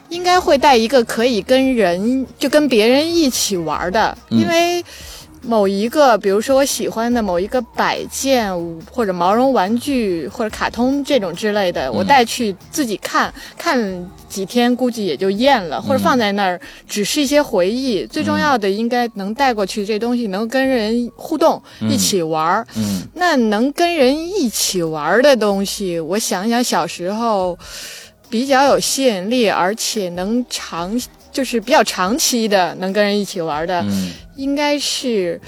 [0.09, 4.83] 应该会带一个可以跟人就跟别人一起玩的，嗯因为
[5.47, 8.53] 某一个，比如说我喜欢的某一个摆件
[8.91, 18.05] 或者毛绒玩具或者卡通这种之类的，我带去自己看看几天，估计也就厌了，或者放在那儿只是一些回忆。
[18.05, 22.67] 最重要的应该能带过去这东西，能跟人互动，一起玩儿。
[22.75, 27.57] 嗯那能跟人一起玩的东西，我想想小时候
[28.29, 30.99] 比较有吸引力，而且能长，
[31.31, 35.39] 就是比较长期的能跟人一起玩的，嗯应该是。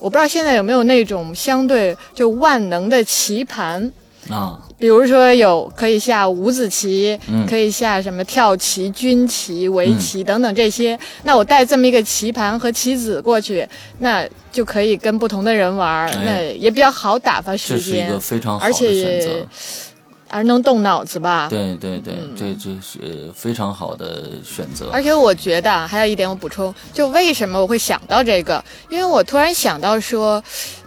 [0.00, 3.90] 我不知道现在有没有那种相对就万能的棋盘，
[4.30, 10.96] 啊比如说有可以下五子棋，嗯可以下什么跳棋、军棋、围棋等等这些。
[11.24, 18.20] 那我带这么一个棋盘和棋子过去，那就可以跟不同的人玩那也比较好打发时间是一个。
[18.20, 19.32] 非常好而的选且择。
[19.32, 19.46] 而
[20.44, 21.48] 能动脑子吧。
[21.48, 24.90] 对对对，这这是非常好的选择。
[24.92, 28.62] 而且我觉得啊还有一点我补充，就为什么我会想到这个？
[28.90, 30.42] 因为我突然想到说，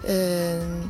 [0.08, 0.90] 嗯、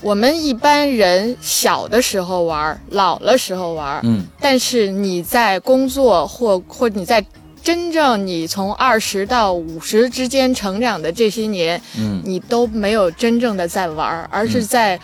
[0.00, 7.24] 我们一般人小的时候玩，老了时候玩，嗯但是你在工作或或你在
[7.62, 14.98] 真正你从二十到五十之间成长的这些年，嗯你都没有真正的在玩儿，而是在、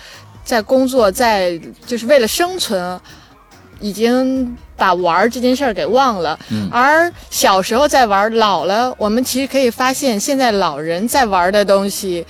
[0.49, 2.99] 在工作，在就是为了生存，
[3.81, 6.39] 已经把玩儿这件事儿给忘了。
[6.49, 12.25] 嗯而小时候在玩儿，老了，我们其实可以发现，现在老人在玩儿的东西，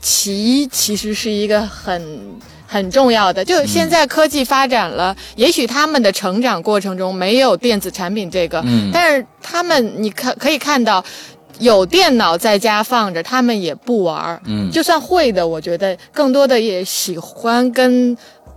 [0.00, 2.02] 棋其实是一个很。
[2.66, 11.04] 很重要的，就现在科技发展了，也许他们的成长过程中没有电子产品这个，嗯但是他们你看可以看到，
[11.58, 14.40] 有电脑在家放着，他们也不玩儿。
[14.46, 14.70] 嗯。
[14.70, 18.16] 就算会的，我觉得更多的也喜欢跟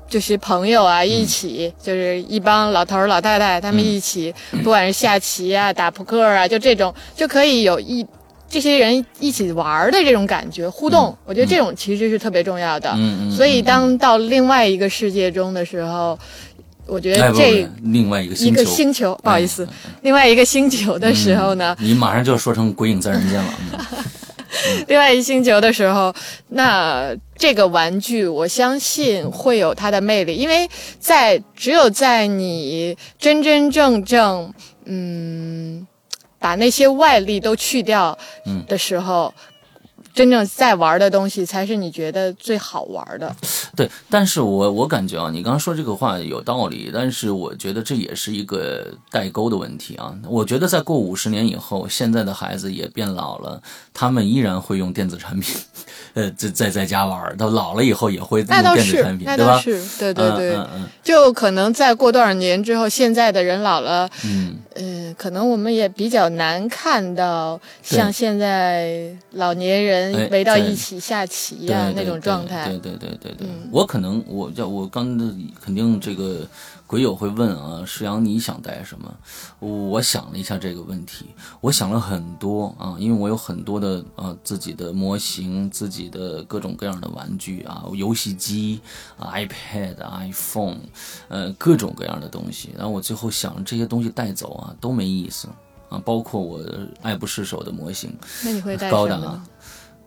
[0.10, 4.33] 就是朋友啊一起，就是一帮老头儿老太太他们一起，
[4.63, 8.05] 不管是下棋啊、打扑克啊，就这种就可以有一
[8.49, 12.89] 这些人一起玩儿的这种感觉互动，我觉得这种其实是特别重要的。
[12.95, 16.17] 嗯嗯，所以当到另外一个世界中的时候，
[16.88, 23.54] 我觉得这另外一个一个星球，不好意思，哎另外一个星球的时候呢，你马上就要说成鬼影在人间了。
[23.73, 23.80] 嗯
[24.88, 26.13] 另外一星球的时候，
[26.50, 30.67] 那这个玩具我相信会有它的魅力，因为
[31.00, 34.52] 在只有在你真真正正
[34.86, 35.86] 嗯
[36.39, 39.32] 把那些外力都去掉嗯的时候。
[40.17, 43.36] 真正在玩的东西才是你觉得最好玩的。
[43.75, 50.12] 对，但是我我感觉啊，你刚刚说这个话有道理，但是我觉得这也是一个代沟的问题啊。
[50.27, 53.62] 我觉得再过五十年以后，现在的孩子也变老了，
[53.93, 55.56] 他们依然会用电子产品，
[56.15, 59.51] 呃，在在在家玩儿，到老了以后也会用那倒是电子产，品，那对吧？
[59.53, 72.66] 倒是，对对对，嗯嗯就可能再过多少年之后，现在的人老了，嗯嗯，可能我们也比较难看到像现在老年人哎围到一起下棋对呀、对那种状态。
[72.68, 75.26] 对对对对对我可能我叫我刚的
[75.62, 76.48] 肯定这个
[76.86, 79.13] 鬼友会问啊，石阳你想带什么？
[79.60, 81.26] 我想了一下这个问题，
[81.60, 88.80] 我想了很多啊，因为我有很多的啊自己的模型，自己的各种各样的玩具啊，游戏机、
[89.18, 90.78] 啊 iPad、iPhone，
[91.28, 92.70] 呃各种各样的东西。
[92.78, 95.47] 然后我最后想这些东西带走啊都没意思
[95.89, 96.60] 啊，包括我
[97.01, 98.13] 爱不释手的模型。
[98.43, 99.43] 那你会带高档啊？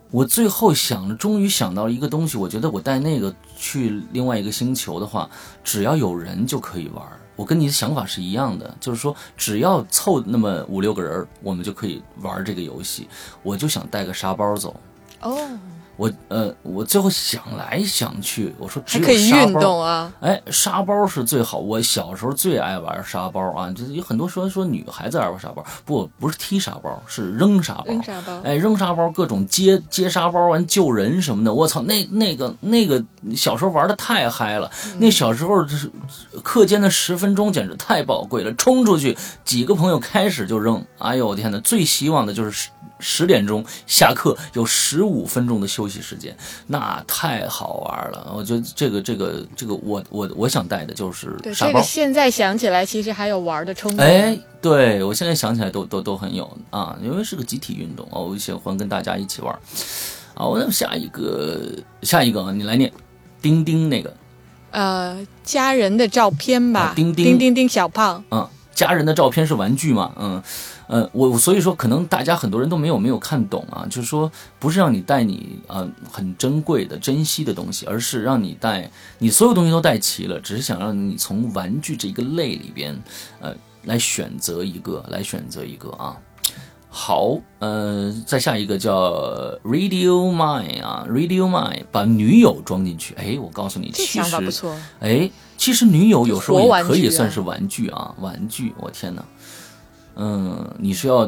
[0.09, 5.29] 我最后想了，终于想到了一个东西，我觉得我带那个去另外一个星球的话，
[5.63, 7.01] 只要有人就可以玩。
[7.37, 13.07] 我跟你的想法是一样的，就是说只要凑那么五六个人，我们就可以玩这个游戏。
[13.41, 14.75] 我就想带个沙包走。
[15.21, 15.49] 哦，
[15.97, 20.11] 我呃，我最后想来想去，我说只有还可以运沙包动啊。
[20.19, 21.59] 哎，沙包是最好。
[21.59, 27.85] 我小时候最爱玩沙包啊，就是有很多说说女孩子爱玩沙包，不不是踢沙包，是扔沙包。
[27.85, 31.53] 扔沙包哎，扔沙包，各种接接沙包，完救人什么的。
[31.53, 33.03] 我操，那那个那个
[33.35, 34.71] 小时候玩的太嗨了。
[34.97, 35.91] 那小时候是
[36.41, 40.83] 课间的十分钟简直太宝贵了，冲出去几个朋友开始就扔。
[40.97, 42.69] 哎呦我天哪，最希望的就是
[43.01, 46.35] 十十点钟下课有十五分钟的休息时间，
[46.65, 48.33] 那太好玩了。
[48.35, 51.83] 我觉得这个这个这个我我我想带的就是，沙包这个。
[51.83, 54.03] 现在想起来，其实还有玩的冲动。
[54.03, 59.55] 哎，对我现在想起来都都都很有啊，因为是个集体运动哦，我喜欢跟大家一起玩。
[60.33, 61.61] 好，那么下一个
[62.01, 62.91] 下一个啊，你来念，
[63.39, 64.11] 钉钉那个
[64.71, 70.11] 呃，家人的照片吧，啊钉钉钉钉钉小胖，嗯，家人的照片是玩具嘛？
[70.17, 70.41] 嗯，
[70.91, 83.01] 呃，我所以说可能大家很多人都没有没有看懂啊，就是说不是让你带你啊、呃很珍贵的珍惜的东西，而是让你带你所有东西都带齐了，只是想让你从玩具这一个类里边
[83.39, 86.17] 呃来选择一个，来选择一个啊。
[86.93, 89.13] 好，呃，再下一个叫
[89.63, 93.13] Radio Mine 啊，Radio Mine 把女友装进去。
[93.13, 94.69] 哎，我告诉你，其实。
[94.99, 98.73] 哎，其实女友有时候也可以算是玩具啊，玩具。
[98.77, 99.23] 我天哪，
[100.15, 101.25] 嗯，你是要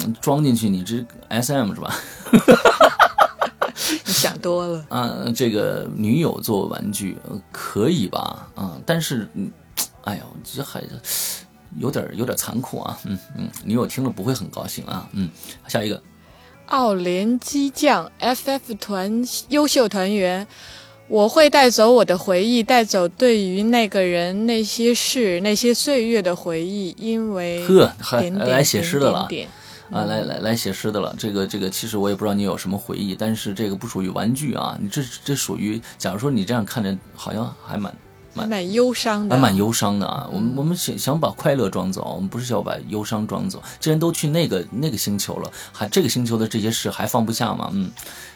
[0.00, 1.94] 嗯装进去，你这 S M 是吧？
[4.06, 4.84] 你 想多了。
[4.88, 8.46] 啊，这个女友做玩具呃可以吧？
[8.54, 9.50] 啊，但是，嗯，
[10.04, 10.82] 哎呦，这还
[11.78, 12.98] 有点有点残酷啊。
[13.04, 15.08] 嗯嗯，女友听了不会很高兴啊。
[15.12, 15.30] 嗯，
[15.66, 16.02] 下一个，
[16.66, 20.46] 奥联机将 FF 团优秀团员，
[21.08, 27.90] 我会带走我的回忆，带走对于那个人、那些事、那些岁月的回忆，因为呵，
[28.46, 29.48] 来写诗的了点
[29.90, 31.14] 点啊，来来来写诗的了。
[31.18, 37.90] 这个这个，其实我也不知道你有什么回忆，但是这个不属于玩具啊，你这这属于，假如说你这样看着好像还蛮
[38.38, 40.28] 蛮蛮忧伤的，还蛮忧伤的啊。
[40.32, 43.62] 我们我们想想把快乐装走，我们不是要把忧伤装走。
[43.80, 47.70] 既然都去那个那个星球了，还这个星球的这些事还放不下吗？
[47.72, 47.90] 嗯，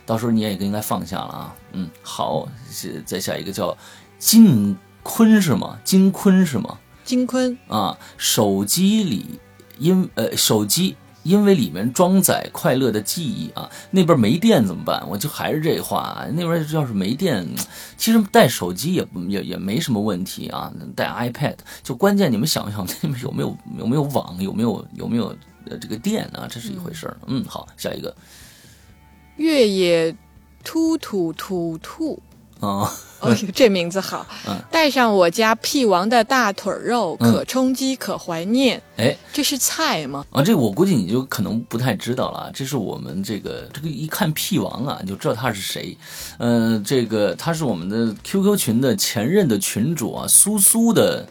[0.04, 1.54] 到时候你也应该放下了啊。
[1.72, 3.76] 嗯，好，是再下一个叫
[4.18, 5.78] 金坤是吗？
[5.84, 6.78] 金坤是吗？
[7.04, 9.40] 金坤啊，手机里
[9.78, 15.02] 因呃手机因为里面装载快乐的记忆啊，那边没电怎么办？
[15.08, 17.46] 我就还是这话，那边要是没电，
[17.96, 25.28] 其实带手机也也也没什么问题啊，带 iPad 就关键你们想想那边有没有有没有网，有没有有没有
[25.70, 27.16] 呃这个电啊，这是一回事儿。
[27.26, 28.14] 嗯，好，下一个
[29.36, 30.14] 越野
[30.64, 32.20] 突突突突。
[32.62, 32.88] 啊，
[33.18, 34.24] 哦， 这名字好。
[34.46, 38.80] 嗯，带上我家屁王的大腿肉，可充饥，可怀念。
[38.96, 40.24] 哎，这是菜吗？
[40.30, 42.50] 啊，这我估计你就可能不太知道了。
[42.54, 45.96] 这是我们这个这个一看屁王啊，你就知道他是谁。
[46.38, 51.26] 嗯，这个他是我们的 QQ 群的前任的群主啊，苏苏的。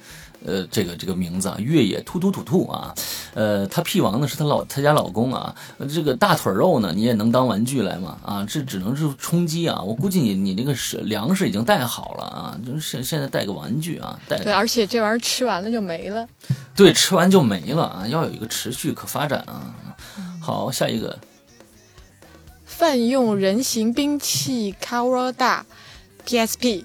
[0.45, 2.93] 呃，这个这个名字啊，越野突突突突啊，
[3.33, 5.55] 呃，他屁王呢是他老他家老公啊，
[5.93, 16.27] 这个大腿肉呢，你也能当玩具来嘛啊，这只能是充饥啊，我估计你你那个是粮食已经带好了啊，就是现现在带个玩具啊，带对，而且这玩意儿吃完了就没了，
[16.75, 19.73] 对，吃完就没了啊，要有一个持续可发展啊。
[20.41, 21.19] 好，下一个，
[22.65, 25.65] 泛用人形兵器 a d a
[26.25, 26.83] PSP。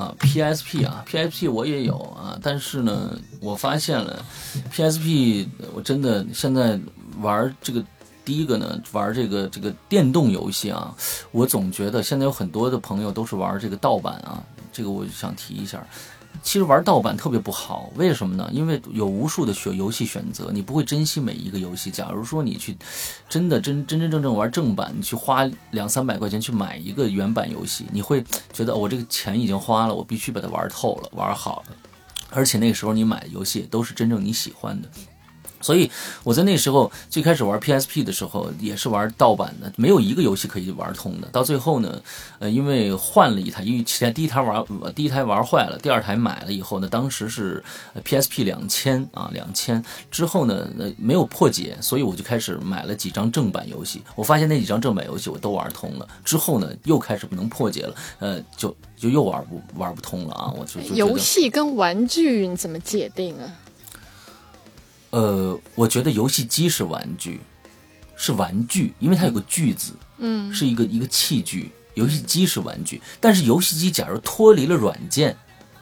[0.00, 4.24] 啊，PSP 啊，PSP 我也有啊，但是呢，我发现了
[4.72, 6.80] ，PSP 我真的现在
[7.20, 7.84] 玩这个，
[8.24, 10.94] 第一个呢，玩这个这个电动游戏啊，
[11.32, 14.42] 我总觉得现在有很多的朋友都是玩这个盗版啊，
[14.72, 15.84] 这个我就想提一下。
[16.42, 18.48] 其实玩盗版特别不好，为什么呢？
[18.52, 21.90] 因为有无数的选游戏选择，你不会珍惜每一个游戏。
[21.90, 22.76] 假如说你去
[23.28, 31.76] 真的真真真正正玩正版，你去花两三百块钱去买一个原版游戏，你会觉得我这个钱已经花了，我必须把它玩透了，玩好了。
[32.30, 34.88] 而且那个时候你买的游戏都是真正你喜欢的。
[35.60, 35.90] 所以
[36.24, 41.28] 我在那时候最开始玩 PSP 的时候，也是玩盗版的，没有一个游戏可以玩通的。
[41.28, 42.00] 到最后呢，
[42.38, 47.62] 呃，因为换了一台，因为前第一台玩第一台玩坏了，第二台买了以后呢，当时是
[48.04, 54.02] PSP 两千啊两千之后呢，呃，没有破解，所以我就开始买了几张正版游戏。
[54.14, 60.52] 我发现那几张正版游戏我都玩通了，之后呢，又开始不能破解了，呃，就就又玩不玩不通了啊！
[60.58, 63.44] 我就游戏跟玩具你怎么界定啊？
[65.10, 67.40] 呃，我觉得游戏机是玩具，
[68.16, 71.70] 是玩具，因为它有个“具”字，嗯，是一个一个器具。
[71.94, 75.36] 游戏机是玩具，但是游戏机假如脱离了软件，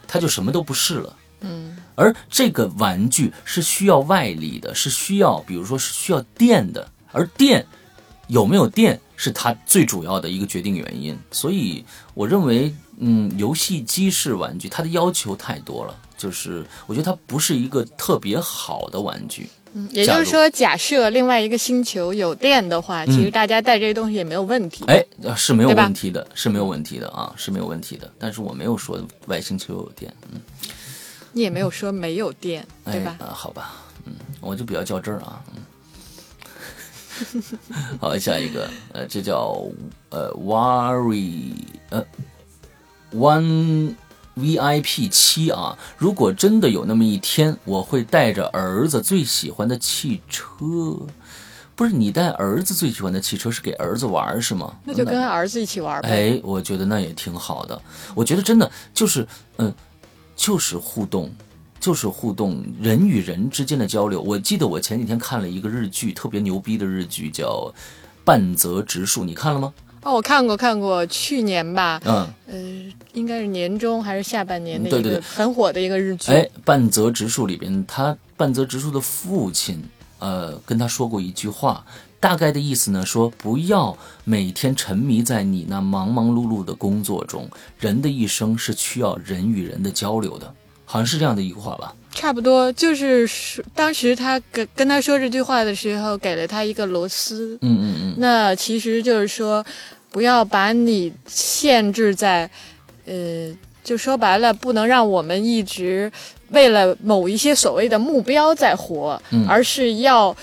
[0.07, 1.77] 它就什么都不是了，嗯。
[1.95, 7.65] 而这个玩具是需要外力的，是需要，比如说是需要电的，而电
[8.27, 11.17] 有没有电是它最主要的一个决定原因。
[11.31, 15.95] 所以我认为，嗯，游戏机是玩具，它的要求太多了。
[16.19, 19.49] 就是我觉得它不是一个特别好的玩具。
[19.75, 24.85] 嗯，也就是说，假设另外一个星球有电的话，其实大家带这些东西也没有问题。
[24.87, 25.05] 哎，
[25.37, 28.11] 是没有问题的，是没有问题的啊，是没有问题的。
[28.19, 30.41] 但是我没有说外星球有电，嗯，
[31.33, 33.17] 你也没有说没有电，对吧？
[33.21, 33.75] 啊，好吧，
[34.07, 35.63] 嗯，我就比较较真儿啊，嗯。
[38.01, 39.61] 好，下一个，呃，这叫
[40.09, 41.53] 呃，worry，
[41.91, 42.03] 呃
[43.13, 43.95] ，one。
[44.39, 45.77] VIP 七啊！
[45.97, 50.57] 如果真的有那么一天，我会带着儿子最喜欢的汽车，
[51.75, 54.75] 不是你带儿子最喜欢的汽车是给儿子玩是吗？
[54.85, 56.09] 那就跟儿子一起玩呗。
[56.09, 57.81] 哎，我觉得那也挺好的。
[58.15, 59.27] 我觉得真的就是，
[59.59, 59.73] 嗯，
[60.35, 61.33] 就是互动，
[61.79, 64.21] 就是互动，人与人之间的交流。
[64.23, 67.73] 我记得我前几天看了一个日剧，特别牛逼的日剧，叫
[68.25, 69.73] 《半泽直树》，你看了吗？
[70.09, 72.57] 哦，我看过，看过，去年吧，嗯，呃，
[73.13, 76.33] 应该是年中还是下半年的一个很火的一个日剧。
[76.33, 79.85] 哎，半泽直树里边，他半泽直树的父亲，
[80.19, 81.85] 呃，跟他说过一句话，
[82.19, 87.47] 大概的意思呢，说不要每天沉迷在你那忙忙碌碌的工作中，
[87.79, 90.55] 人的一生是需要人与人的交流的，
[90.87, 91.95] 好像是这样的一句话吧。
[92.11, 97.59] 差不多就是说，当时他跟跟他说这句话的时候，给了他一个螺丝。
[97.61, 98.15] 嗯嗯嗯。
[98.17, 99.65] 那其实就是说，
[100.11, 102.49] 不要把你限制在，
[103.07, 103.51] 呃，
[103.83, 106.11] 就说白了，不能让我们一直
[106.51, 110.37] 为了某一些所谓的目标在活，而是要。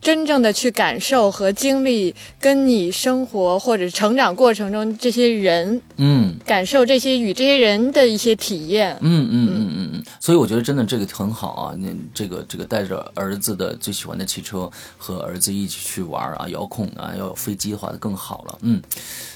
[0.00, 10.04] 真正的去感受和经历跟你生活或者成长过程中这些人，嗯，感受这些与这些人的一些体验，嗯嗯嗯嗯嗯。
[10.20, 18.58] 所以我觉得真的这个很好啊，那这个这个带着儿子的最喜欢的汽车和儿子一起去玩啊，遥控啊，要有飞机的话更好了。
[18.62, 18.80] 嗯，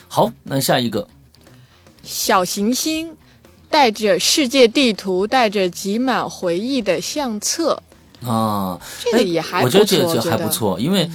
[0.07, 1.09] 好，那下一个
[2.05, 3.17] 小行星
[3.69, 7.83] 带着世界地图，带着挤满回忆的相册。
[8.25, 11.11] 啊，这个也还我不错，觉得这这还不错，因为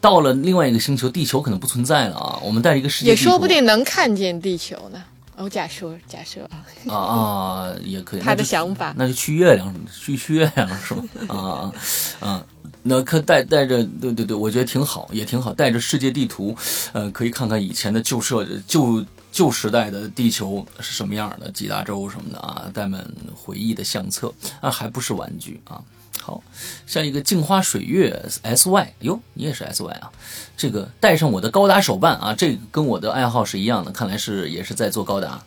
[0.00, 2.38] 到了另外一个星球，地球可能不存在了啊。
[2.42, 5.02] 我们带着一个世界也说不定能看见地球呢。
[5.36, 8.20] 哦，假设假设啊，啊啊，也可以。
[8.24, 8.94] 他的想法。
[8.96, 11.02] 那就去月亮，去去月亮是吧？
[11.28, 11.72] 啊啊
[12.20, 12.46] 啊！
[12.82, 16.54] 那可带带着，对对对，我觉得挺好，也挺好，带着世界地图，
[16.92, 19.02] 呃，可以看看以前的旧社旧
[19.32, 23.02] 旧时代的地球是什么样的，几大洲什么的啊，带满
[23.34, 24.30] 回忆的相册
[24.60, 25.80] 啊，还不是玩具啊。
[26.20, 26.42] 好，
[26.86, 30.10] 下一个镜花水月 S Y，哟，你也是 S Y 啊？
[30.56, 35.40] 这个带上我的高达手办啊，这个跟我的爱好是一样的，看来是也是在做高达。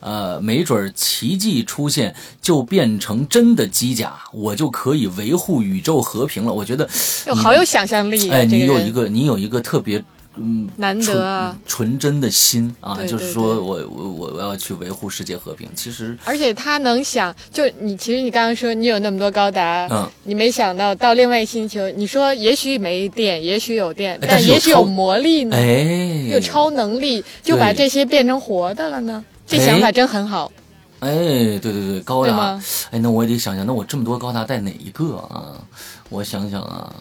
[0.00, 6.50] 呃，没准儿奇迹出现就变成真的机甲，我就可以维护宇宙和平了。
[6.50, 6.88] 我觉得，
[7.26, 8.36] 哟，好有想象力啊！
[8.36, 10.02] 哎，你有一个你有一个特别
[10.36, 15.68] 嗯难得啊，纯真的心啊，对对就是说我我我我要去维护世界和平。
[15.74, 29.24] 其实，而且他能想，就你其实你刚刚说你有那么多高达，嗯你没想到到另外星球，你说也许没电，也许有电，哎但也许有魔力呢，哎，有超能力，就把这些变成活的了呢。
[29.46, 30.50] 这哎想法真很好，
[31.00, 32.60] 哎，对对对，高达，
[32.92, 35.58] 哎，那我也得想想，那我这么多高达带哪一个啊？
[36.10, 36.92] 我想想啊，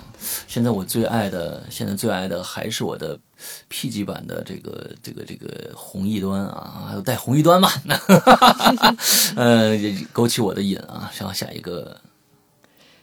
[0.47, 3.19] 现在我最爱的，现在最爱的还是我的
[3.67, 7.73] P 级版的这个这个这个红翼端啊，还有带红翼端吧，
[9.35, 11.11] 呃，也勾起我的瘾啊。
[11.17, 11.99] 然后下一个，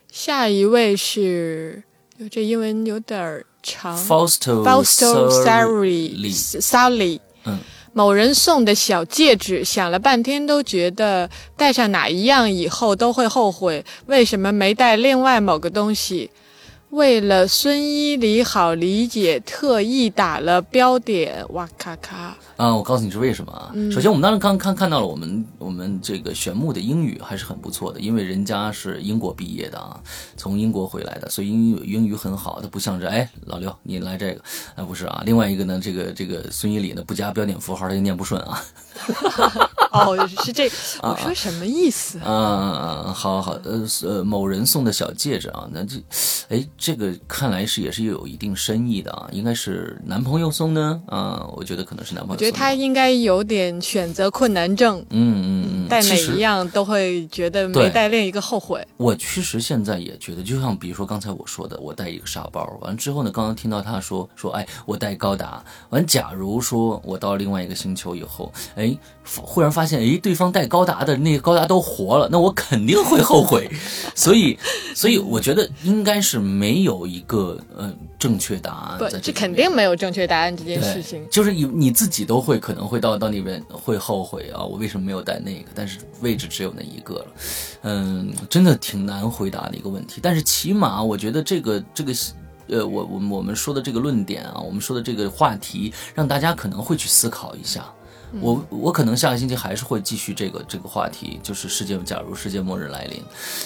[0.09, 1.83] 下一位是，
[2.19, 3.99] 哟这英文有点长。
[3.99, 7.59] Fausto Fausto Sarli Sally Sally，嗯，
[7.97, 16.31] 某人送的小戒指，想了半天都觉得戴上哪一样以后都会后悔，为什么没戴另外某个东西？
[16.91, 22.37] 为了孙一礼好理解，特意打了标点，哇咔咔！
[22.57, 23.71] 啊，我告诉你是为什么啊？
[23.93, 30.01] 首先，我们当时刚刚看到了我们我们这个玄牧的英语还是很不错的，因为人家是英国毕业的啊，
[30.37, 32.61] 从英国回来的，所以英语英语很好。
[32.63, 34.41] 他不像是哎，老刘你来这个，
[34.75, 35.23] 啊不是啊。
[35.27, 38.63] 另外一个呢，这个这个孙一礼呢不加标点符号，他就念不顺啊。
[39.93, 40.71] 哦，是这，
[41.03, 42.19] 我说什么意思？
[42.21, 45.97] 啊，好好，呃呃，某人送的小戒指啊，那这，
[46.49, 58.87] 哎，这个看来是也是有一定深意的啊，应该是男朋友送呢啊，我觉得可能是男朋友觉得他应该有点选择困难症，嗯嗯嗯，带每一样都会觉得没带另一个后悔。
[58.97, 68.97] 我其实现在也觉得，就像比如说刚才我说的，我带一个沙包，完了之后呢，刚刚听到他说说，哎，我带高达，完，假如说我到另外一个星球以后，哎，
[69.43, 73.71] 忽然发现，诶，对方带高达的那个高达都活了，那我肯定会后悔。
[74.15, 74.59] 所以，
[74.95, 81.27] 所以我觉得应该是没有一个嗯、呃正确答案不在，里这肯定没有正确答案这件事情。
[81.31, 85.71] 就是你你自己都会可能会到到那边会后悔啊，我为什么没有带那个？
[85.75, 87.27] 但是位置只有那一个了，
[87.83, 90.21] 嗯，真的挺难回答的一个问题。
[90.23, 92.13] 但是起码我觉得这个这个。
[92.69, 97.85] 呃，我我们我们说的这个论点啊，我们说的这个话题，让大家可能会去思考一下。
[98.41, 103.23] 我我可能下个星期还是会继续这个这个话题，就是世界假如世界末日来临，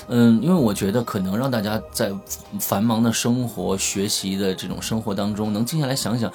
[0.08, 2.12] 嗯，因为我觉得可能让大家在
[2.58, 6.32] 繁忙的生活、学习的这种生活当中，能静下来想想，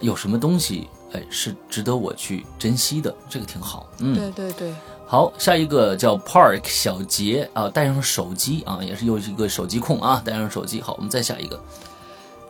[0.00, 3.86] 有什么东西，哎，是值得我去珍惜的，这个挺好。
[3.98, 4.74] 嗯，对对对，
[5.06, 10.80] 好，下一个叫 Park 小杰啊，带上手机啊，也是又是一个手机控啊，带上手机。
[10.80, 11.60] 好，我们再下一个。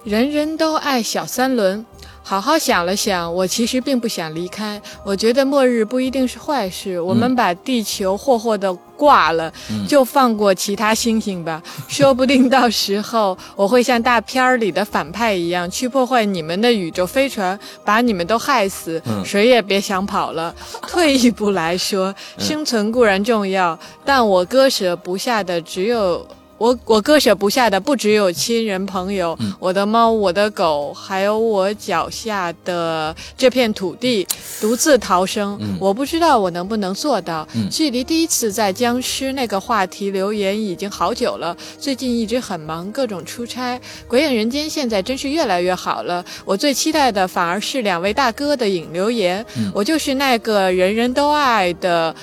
[0.06, 1.84] 人人都爱小三轮。
[2.22, 4.80] 好好想了想，我其实并不想离开。
[5.04, 7.00] 我觉得末日不一定是坏事。
[7.00, 9.52] 我们把地球霍霍的挂了，
[9.88, 11.60] 就放过其他星星吧。
[11.88, 20.54] 说不定到时候我会像大片儿里的反派一样，去破坏你们的宇宙飞船，把你们都害死，谁也别想跑了。
[20.82, 26.24] 退一步来说，生存固然重要，但我割舍不下的只有。
[26.58, 34.26] 我我割舍不下的不只有亲人朋友，我的猫、我的狗，还有我脚下的这片土地。
[34.58, 37.46] 独自逃生，我不知道我能不能做到。
[37.70, 43.78] 距离第一次在僵尸那个话题留言已经好久了，最近一直很忙，各种出差。
[44.08, 46.24] 鬼影人间现在真是越来越好了。
[46.46, 49.44] 我最期待的反而是两位大哥的影留言。
[49.74, 52.14] 我就是那个人人都爱的。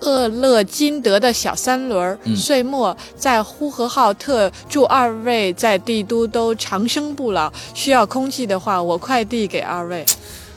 [0.00, 7.52] 厄勒金德的小三轮，岁末在呼和浩特，祝二位在帝都都长生不老。
[7.74, 10.04] 需要空气的话，我快递给二位。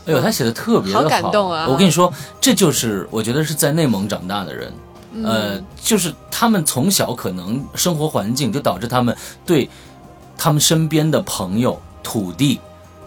[0.05, 4.73] 哎呦，他写的特别的好，好感动啊我跟你说，这就是我觉得是在内蒙长大的人，
[5.23, 9.15] 呃，就是他们从小可能生活环境就导致他们
[9.45, 9.69] 对
[10.37, 12.59] 他们身边的朋友、土地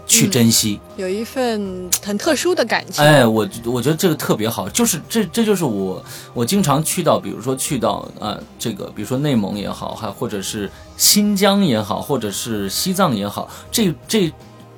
[0.05, 0.79] 去珍惜。
[0.97, 3.03] 有一份很特殊的感情。
[3.03, 6.03] 哎，我我觉得这个特别好，就是这这就是我
[6.33, 14.31] 我经常去到，比如说去到啊、这个比如说内蒙也好，还或者是新疆也好，或者是西藏也好，这这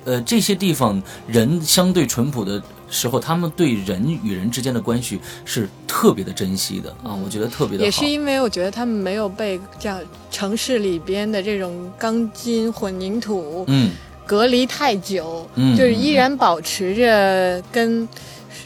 [0.04, 7.84] 呃这些地方人相对淳朴的时候，他们对人与人之间的关系是特别的珍惜的啊，我觉得特别的好。
[7.84, 10.00] 也是因为我觉得他们没有被这样
[10.30, 13.92] 城市里边的这种钢筋混凝土嗯
[14.28, 18.06] 隔离太久，嗯就是依然保持着跟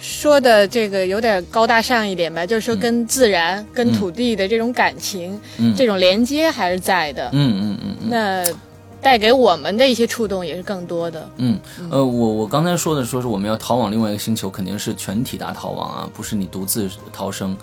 [0.00, 7.30] 说的这个有点高大上一点吧，就是说跟自然、跟土地的这种感情、嗯这种连接还是在的。
[7.32, 8.08] 嗯嗯嗯嗯。
[8.10, 8.44] 那
[9.02, 11.28] 带给我们的一些触动也是更多的。
[11.38, 11.58] 嗯，
[11.90, 17.56] 呃，我我刚才说的说是我们要逃往另外一个星球，肯定是全体大逃亡啊，不是你独自逃生。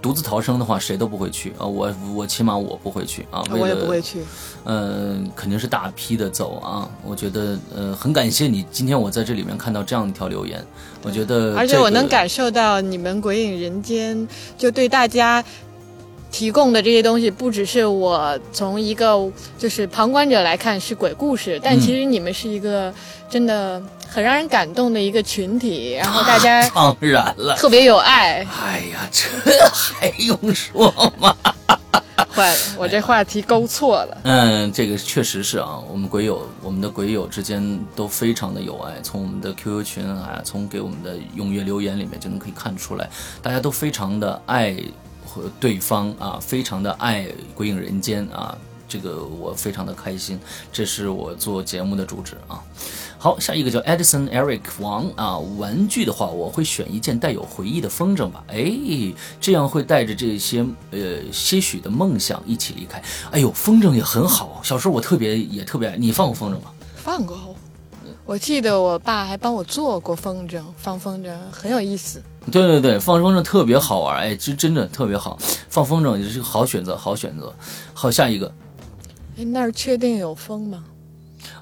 [0.00, 4.22] 独自逃生的话，谁都不会去啊，我我起码我不会去啊，为我也不会去。
[4.64, 6.88] 呃，肯定是大批的走啊。
[7.04, 10.64] 我觉得呃很感谢你，今天我在这里面看到这样一条留言，
[11.02, 12.06] 我觉得、而且我能。
[12.06, 14.26] 感受到你们鬼影人间
[14.56, 15.44] 就对大家
[16.30, 19.16] 提供的这些东西，不只是我从一个
[19.58, 22.92] 就是旁观者来看是鬼故事，但嗯其实你们是一个
[23.28, 28.46] 真的很让人感动的一个群体，然后大家当然了，特别有爱。
[28.60, 29.28] 哎呀，这
[29.94, 31.34] 还用说吗？
[32.36, 34.18] 坏了，我这话题勾错了。
[34.24, 43.08] 嗯，这个确实是啊，我们鬼友，我们的鬼友之间都非常的有爱，从我们的 QQ 群啊，从给我们的踊跃留言里面就能可以看出来，
[43.40, 44.76] 大家都非常的爱
[45.36, 48.56] 和对方啊，非常的爱鬼影人间啊，
[48.88, 50.40] 这个我非常的开心，
[50.72, 52.62] 这是我做节目的主旨啊。
[53.18, 58.42] 好，下一个叫 Edison Eric 王啊，玩具的话，我会选一件带有回忆的风筝吧。
[58.48, 58.72] 哎，
[59.38, 63.02] 这样会带着这些呃些许的梦想一起离开。
[63.30, 65.96] 哎呦，风筝也很好，小时候我特别也特别爱。
[65.98, 66.70] 你放过风筝吗？
[66.96, 67.54] 放过，
[68.24, 72.22] 我记得我爸还帮我做过风筝，放风筝很有意思。
[72.50, 75.36] 对对对，放风筝特别好玩，哎，真真的特别好，
[75.68, 77.52] 放风筝也是个好选择，好选择。
[77.92, 78.52] 好，下一个，
[79.36, 80.84] 哎，那儿确定有风吗？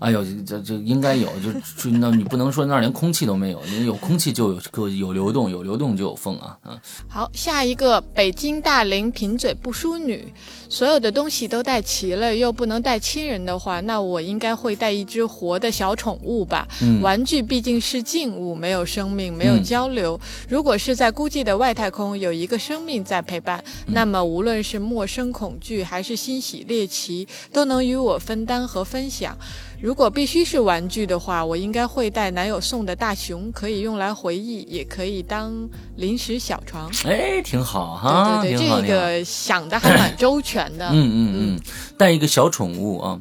[0.01, 6.79] 哎呦，这这应该有，就就那你不能说那儿连空气都没有，你有空气就有有有流动，有流动就有风啊，嗯。
[7.09, 10.33] 好，下一个北京大龄贫嘴不淑女，
[10.69, 16.67] 所有的东西都带齐了，又不能带亲人的话，那我应该会带一只活的小宠物吧。
[16.83, 20.19] 嗯玩具毕竟是静物，没有生命，没有嗯交流。
[20.49, 29.37] 如果是在孤寂的外太空，有一个生命在陪伴，嗯那么无论是陌生恐惧，还是欣喜猎奇，都能与我分担和分享。
[29.85, 35.53] 如果必须是玩具的话，我应该会带男友送的大熊，可以用来回忆，也可以当
[35.97, 36.91] 临时小床。
[37.05, 38.81] 哎，挺好哈，对对对。
[38.81, 40.89] 这个想的还蛮周全的。
[40.89, 41.61] 嗯嗯嗯，
[41.99, 43.21] 带一个小宠物啊，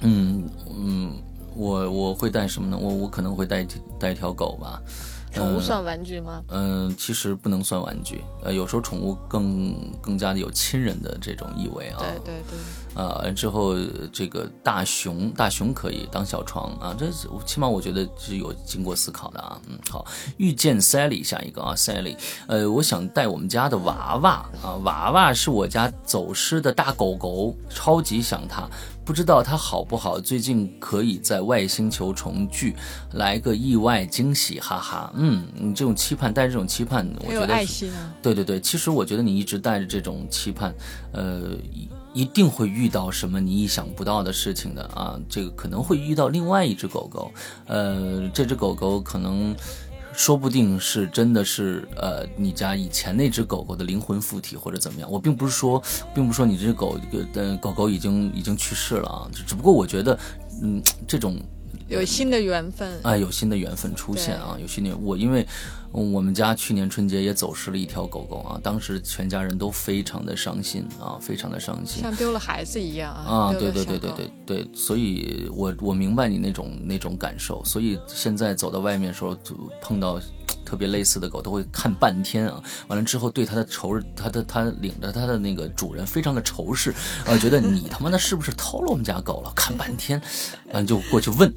[0.00, 1.12] 嗯嗯，
[1.54, 2.78] 我我会带什么呢？
[2.80, 3.66] 我我可能会带一
[3.98, 4.80] 带一条狗吧。
[5.32, 6.42] 宠物算玩具吗？
[6.48, 11.98] 嗯，其实不能算玩具，呃，有时候宠物更更加的有亲人的这种意味啊。
[12.00, 12.58] 对对对，
[12.94, 13.74] 呃，之后
[14.12, 19.60] 这个大熊，大熊可以当小床啊，这是起码我觉得是有经过思考的啊。
[19.68, 20.04] 嗯，好，
[20.36, 22.16] 遇见 Sally 下一个啊，Sally，
[22.46, 24.30] 呃，我想带我们家的娃娃
[24.62, 28.68] 啊，娃娃是我家走失的大狗狗，超级想它。
[29.04, 30.20] 不知道它好不好？
[30.20, 32.76] 最近可以在外星球重聚，
[33.14, 35.12] 来个意外惊喜，哈哈。
[35.16, 38.14] 嗯，你这种期盼，带着这种期盼，我觉得是爱心啊。
[38.22, 40.72] 对对对，其实我觉得你一直带着这种期盼，
[41.12, 45.18] 呃，一一定会遇到什么你意想不到的事情的啊。
[45.28, 47.32] 这个可能会遇到另外一只狗狗，
[47.66, 49.54] 呃，这只狗狗可能。
[50.20, 55.10] 说不定是真的是呃，你家以前那只狗狗的灵魂附体或者怎么样。
[55.10, 55.82] 我并不是说，
[56.14, 57.00] 并不是说你这只狗，
[57.32, 59.30] 呃，狗狗已经已经去世了啊。
[59.32, 60.18] 只不过我觉得，
[60.62, 61.40] 嗯，这种
[61.90, 63.00] 有新的缘分。
[63.02, 65.46] 啊，有新的缘分出现啊，有新的我因为
[65.92, 73.52] 嗯我们家去年春节也走失了一条狗狗啊，当时全家人都非常的伤心啊，非常的伤心像丢了孩子一样啊，啊！
[73.52, 80.20] 对对对对对对，所以我我明白你那种那种感受，所以现在走到外面的时候，就碰到
[80.64, 86.94] 特别类似的狗，都会看半天啊，完了之后对它的仇人，它的它领着它的那个主人非常的仇视，
[87.26, 89.52] 啊，觉得你他妈的是不是偷了我们家狗了？
[89.56, 90.22] 看半天，
[90.72, 91.52] 完了就过去问。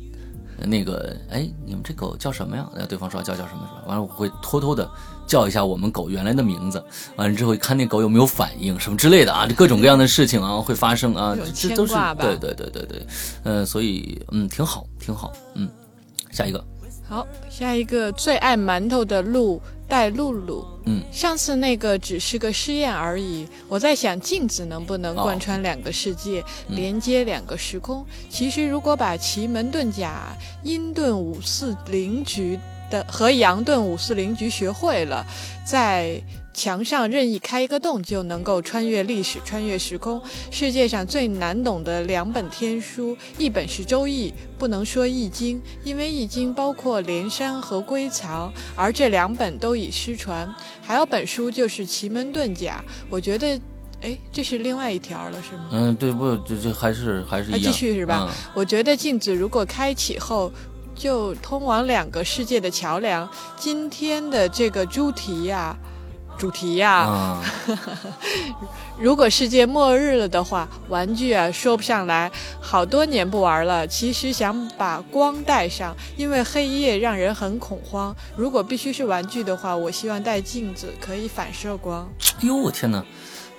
[0.57, 2.67] 那个，哎，你们这狗叫什么呀？
[2.75, 4.89] 那对方说叫叫什么什么，完了我会偷偷的
[5.27, 6.83] 叫一下我们狗原来的名字，
[7.15, 13.07] 完了之后看那狗有没有反应，什么之类的啊，这各种各样的事情啊会发生啊，这这都是对对对对对，
[13.43, 15.69] 呃，所以嗯挺好挺好，嗯，
[16.31, 16.63] 下一个，
[17.13, 20.65] 好，下一个最爱馒头的鹿带露露。
[20.85, 23.47] 嗯，上次那个只是个试验而已。
[23.67, 28.03] 我在想，镜子能不能贯穿两个世界，连接两个时空？
[28.31, 32.59] 其实，如果把奇门遁甲、阴遁五四零局
[32.89, 35.23] 的和阳遁五四零局学会了，
[35.63, 36.19] 在。
[36.53, 40.21] 墙上任意开一个洞，就能够穿越历史、穿越时空。
[40.51, 50.53] 世界上最难懂的两本天书，一本是《周易》，不能说《易经》，因为《易经》包括连山和归藏，而这两本都已失传。
[50.81, 53.59] 还有本书就是《奇门遁甲》，我觉得，
[54.01, 55.69] 哎，这是另外一条了，是吗？
[55.71, 57.61] 嗯，对，不，这这还是还是一样。
[57.61, 58.31] 继续是吧？
[58.53, 60.51] 我觉得镜子如果开启后，
[60.93, 63.27] 就通往两个世界的桥梁。
[63.57, 65.75] 今天的这个猪蹄呀。
[66.37, 67.39] 主题呀，
[68.99, 72.31] 如果世界末日了的话，玩具啊说不上来，
[72.61, 73.85] 好多年不玩了。
[73.87, 78.15] 其实想把光带上，因为黑夜让人很恐慌。
[78.35, 82.07] 如果必须是玩具的话，我希望带镜子，可以反射光。
[82.41, 83.03] 哟，我天哪！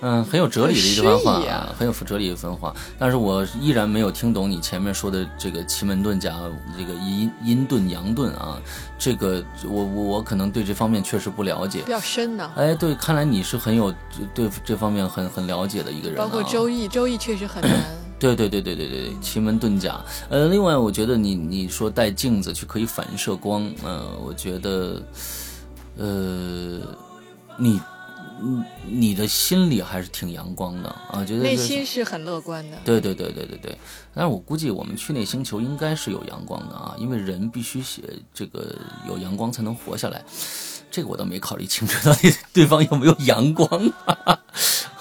[0.01, 2.75] 嗯，很有哲理的一番话啊，很有哲理的一番话。
[2.99, 6.35] 但是我依然没有听懂你前面说的这个奇门遁甲，
[6.77, 8.61] 这个阴阴遁阳遁啊，
[8.99, 12.51] 这个我我我可能对这方面确实不了解，比较深呢。
[12.57, 13.91] 哎，对，看来你是很有
[14.33, 16.17] 对这方面很很了解的一个人。
[16.17, 17.71] 包括周易，周易确实很难。
[18.17, 19.99] 对对对对对对，奇门遁甲。
[20.29, 25.01] 呃，另外我觉得你你说带镜子去可以反射光，呃，我觉得，
[25.97, 26.81] 呃，
[27.57, 27.79] 你。
[28.41, 32.77] 嗯，你的心里还是挺阳光的啊，觉得内心是很乐观的。
[32.83, 33.77] 对对对对对对，
[34.13, 38.03] 但是我估计我们去那星球应该是有阳光的啊，因为人必须写
[38.33, 38.75] 这个
[39.07, 40.21] 有阳光才能活下来。
[40.91, 43.69] 这个我倒没考虑清楚，到底对方有没有阳光。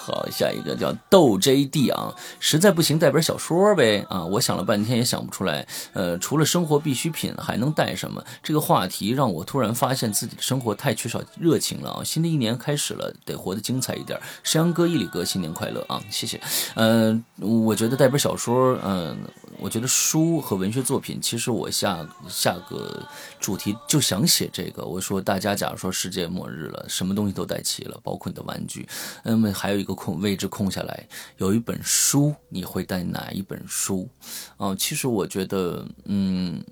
[0.04, 4.22] 好，下一个叫豆 JD 啊，实在不行带本小说呗啊！
[4.22, 8.22] 我想了半天也想不出来，呃，除了生活必需品还能带什么？
[8.42, 12.04] 这个话题让我突然发现自己的生活太缺少热情了啊！
[12.04, 14.20] 新的一年开始了，得活得精彩一点。
[14.42, 15.98] 山羊哥、一里哥，新年快乐啊！
[16.10, 16.38] 谢谢。
[16.74, 19.16] 嗯，我觉得带本小说，嗯，
[19.58, 23.02] 我觉得书和文学作品，其实我下下个
[23.40, 24.84] 主题就想写这个。
[24.84, 28.86] 我说大家假如说世界末日了，什么东西都带齐了，包括你的玩具，
[29.22, 29.93] 那么还有一个。
[29.94, 34.08] 空位置空下来，有一本书，你会带哪一本书？
[34.56, 36.62] 啊，其实我觉得，嗯，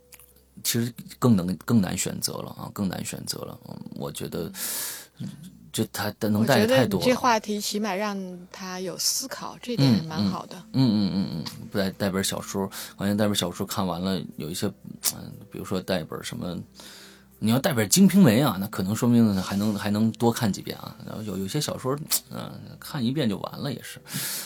[0.62, 3.58] 其实更能更难选择了啊，更难选择了。
[3.68, 4.50] 嗯，我觉得
[5.72, 7.00] 这他能带的太多。
[7.02, 8.16] 这话题起码让
[8.50, 10.56] 他有思考，这点蛮好的。
[10.72, 14.66] 嗯嗯嗯嗯，不带带本小说，好像带本小说看完了，有一些，
[15.14, 16.58] 嗯，比如说带本什么。
[17.45, 20.95] 你要带本《金瓶梅》啊，那可能说明还能还能多看几遍啊。
[21.05, 21.99] 然后有有些小说，
[22.30, 24.01] 嗯，看一遍就完了也是。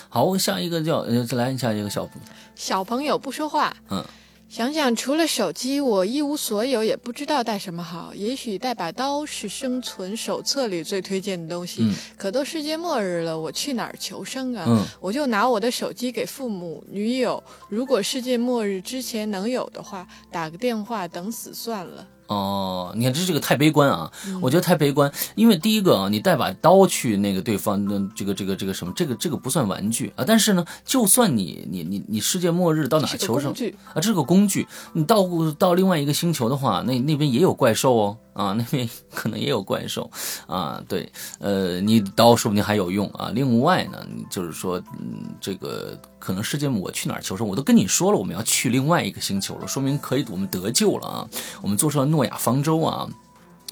[0.08, 2.08] 好，下一个叫呃，再来下一个小
[2.54, 3.76] 小朋友不说话。
[3.90, 4.02] 嗯，
[4.48, 8.14] 想想除了手机，我一无所有，也不知道带什么好。
[8.14, 11.86] 也许带把刀是生存手册里最推荐的东西。
[12.16, 14.64] 可都世界末日了，我去哪儿求生啊？
[14.66, 17.44] 嗯，我就拿我的手机给父母、女友。
[17.68, 22.08] 如果世界末日之前能有的话，打个电话等死算了。
[22.26, 24.10] 哦，你看这这个太悲观啊！
[24.40, 30.24] 我觉得太悲观，因为第一个啊，你带把刀去那个对方的这个这个这个什么，这个这个不算玩具啊。
[30.26, 34.66] 但是呢，就算你你你你世界末日到哪求生啊，这是个工具。
[34.92, 35.24] 你到
[35.58, 38.16] 到另外一个星球的话，那那边也有怪兽哦。
[38.36, 40.10] 啊，那边可能也有怪兽，
[40.46, 43.30] 啊，对，呃，你刀说不定还有用啊。
[43.34, 51.26] 另外呢，就是说，嗯，这个可能世界我去哪儿求生，我都跟你说了，我们要去另外一个星球了，说明可以我们得救了啊。
[51.62, 53.06] 我们坐上诺亚方舟啊，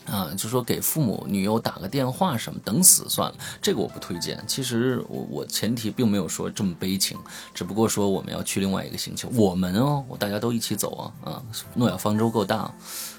[0.05, 4.38] 啊，就说给父母、女友打个电话什么，等死算了，这个我不推荐。
[4.47, 7.16] 其实我我前提并没有说这么悲情，
[7.55, 11.42] 只不过说我们要去另外一个星球，我们哦，大家都一起走啊啊，
[11.74, 12.70] 诺亚方舟够大，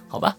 [0.08, 0.38] 好吧。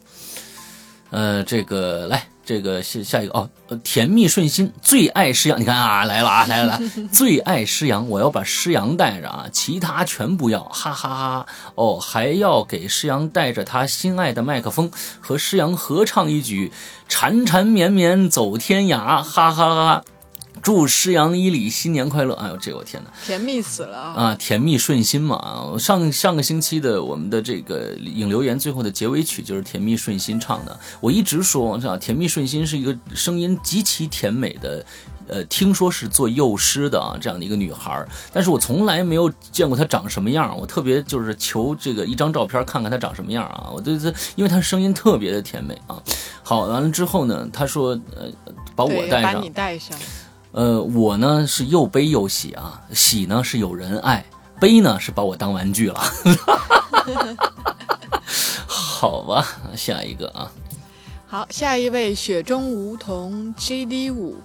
[1.10, 3.50] 呃，这个来，这个下下一个哦，
[3.82, 6.80] 甜蜜顺心最爱诗阳，你看啊，来了啊，来了，
[7.12, 11.16] 最爱诗阳，我要把诗阳带着啊，其他全不要，哈哈哈。
[11.40, 16.70] 哈哦，还要给诗阳带着他心爱的麦克风，和诗阳合唱一曲，
[17.08, 20.04] 缠缠绵绵走天涯，哈哈哈哈。
[20.66, 22.34] 祝施阳伊里新年快乐！
[22.34, 24.14] 哎呦，这我天哪，甜蜜死了啊！
[24.14, 25.76] 啊，甜蜜顺心嘛！
[25.78, 30.76] 上上个星期的我们的这个影留言最后的结尾曲就是甜蜜顺心唱的。
[31.00, 34.84] 我一直说，这甜蜜顺心是一个声音极其甜美的，
[35.28, 40.58] 呃，听说是做幼师的啊，这样的一个女孩但是我从来没有见过她长什么样。
[40.58, 43.70] 我特别就是求这个一张照片看看她长什么样啊！
[43.72, 46.02] 我对她，因为她声音特别的甜美啊。
[46.42, 48.28] 好，完了之后呢，她说，呃，
[48.74, 49.96] 把我带上，把你带上。
[50.56, 54.24] 呃，我呢是又悲又喜啊，喜呢是有人爱，
[54.58, 56.00] 悲呢是把我当玩具了。
[58.66, 59.46] 好吧，
[59.76, 60.50] 下一个啊，
[61.26, 64.38] 好，下一位雪中梧桐 G D 五，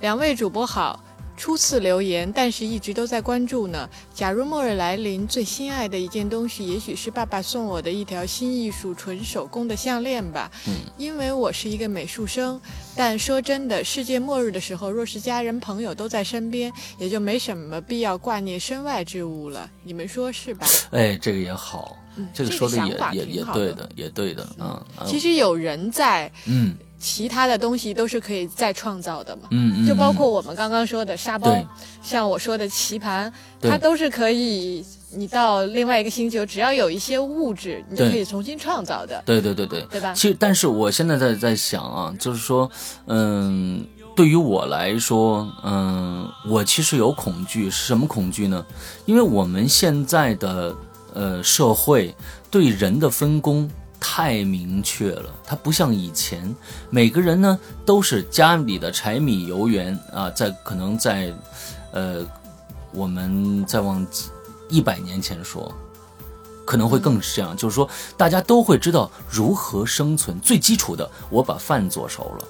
[0.00, 0.98] 两位主播好。
[1.38, 3.88] 初次留言，但是一直都在关注呢。
[4.12, 10.50] 假如末日来临，最心爱的一件东西，也许是爸爸送我的一条新艺术纯手工的项链吧。
[10.66, 12.60] 嗯，因为我是一个美术生。
[12.96, 19.70] 但说真的，世界末日的时候，若是家人朋友都在身边，也就没什么必要挂念身外之物了。
[19.84, 20.66] 你们说是吧？
[20.90, 21.96] 哎，这个也好，
[22.34, 24.84] 这个说的也也也对的，也对的嗯。
[25.06, 26.76] 其实有人在，嗯。
[26.98, 31.56] 其他的东西都是可以再创造的嘛，嗯，就包括我们刚刚说的沙包，
[32.02, 39.22] 像我说的棋盘，它都是可以，你到另外一个星球，只要有一些物质，你就可以重新创造的。
[39.24, 40.12] 对对对对，对吧？
[40.12, 42.68] 其实，但是我现在在在想啊，就是说，
[43.06, 43.86] 嗯，
[44.16, 48.66] 对于我来说，嗯，我其实有恐惧，是什么恐惧呢？
[49.06, 50.74] 因为我们现在的
[51.14, 52.12] 呃社会
[52.50, 53.70] 对人的分工。
[54.00, 56.54] 太明确了，它不像以前，
[56.88, 61.32] 每个人呢都是家里的柴米油盐啊，在可能在，
[61.92, 62.24] 呃，
[62.92, 64.06] 我们再往
[64.68, 65.72] 一百年前说，
[66.64, 72.48] 可能会更是这样，就是说大家都会知道如何生存，最基础的，我把饭做熟了，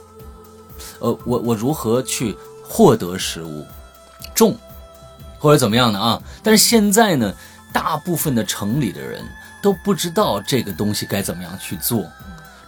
[1.01, 3.65] 呃，我我如何去获得食物，
[4.35, 4.55] 种
[5.39, 6.23] 或者怎么样的啊？
[6.43, 7.35] 但是现在呢，
[7.73, 9.25] 大部分的城里的人。
[9.63, 12.05] 都不知道这个东西该怎么样去做，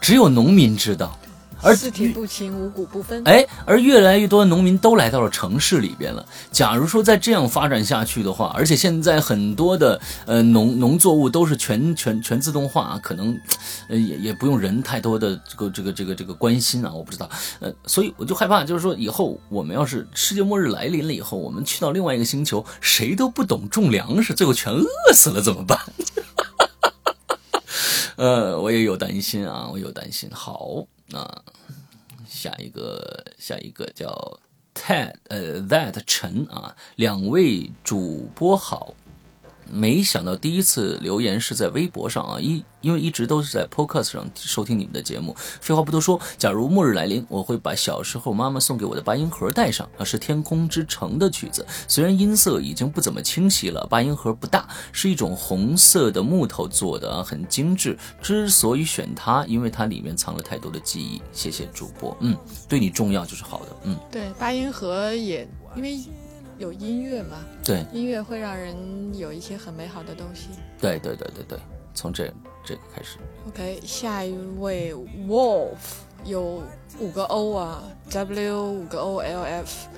[0.00, 1.18] 只有农民知道。
[1.62, 3.22] 而四体不勤，五谷不分。
[3.26, 6.24] 哎，而越来越多的农民都来到了城市里边了。
[6.50, 13.38] 假如说再这样发展下去的话，而且现在很多的呃农农作物都是全全全自动化，可能
[13.88, 17.28] 呃也也不用人太多的这个这个这个这个关心啊，我不知道。
[17.58, 25.78] 呃，所以我就害怕，就是说以后我们要是世界末日来临了以后，我们去到另外一个星球，谁都不懂种粮食，最后全饿死了怎么办？
[28.20, 30.28] 呃，我也有担心啊，我有担心。
[30.30, 31.26] 好，那
[32.28, 34.38] 下一个，下一个叫
[34.74, 38.94] Ted，呃，That 陈啊，两位主播好。
[39.72, 45.36] 没想到第一次留言是在微博上啊，一因为一直都是在 Podcast 上收听你们的节目。
[45.60, 51.66] 废话不多说，假如末日来临，我会把小时候妈妈送给我的八音盒带上，啊，是《天空之城》的曲子。
[51.86, 57.98] 虽然音色已经不怎么清晰了，八音盒不大，是一种红色的木头做的啊，很精致。
[58.22, 61.20] 之所以选它，因为它里面藏了太多的记忆。
[61.32, 62.36] 谢谢主播，嗯，
[62.68, 65.46] 对你重要就是好的，嗯，对，八音盒也
[65.76, 66.00] 因为。
[66.60, 67.38] 有音乐嘛？
[67.64, 68.76] 对，音乐会让人
[69.16, 70.48] 有一些很美好的东西。
[70.78, 71.58] 对对对对对，
[71.94, 72.30] 从这
[72.62, 73.16] 这个开始。
[73.48, 74.94] OK，下一位
[75.26, 75.78] Wolf
[76.26, 76.62] 有
[76.98, 79.88] 五个 O 啊，W 五个 O L F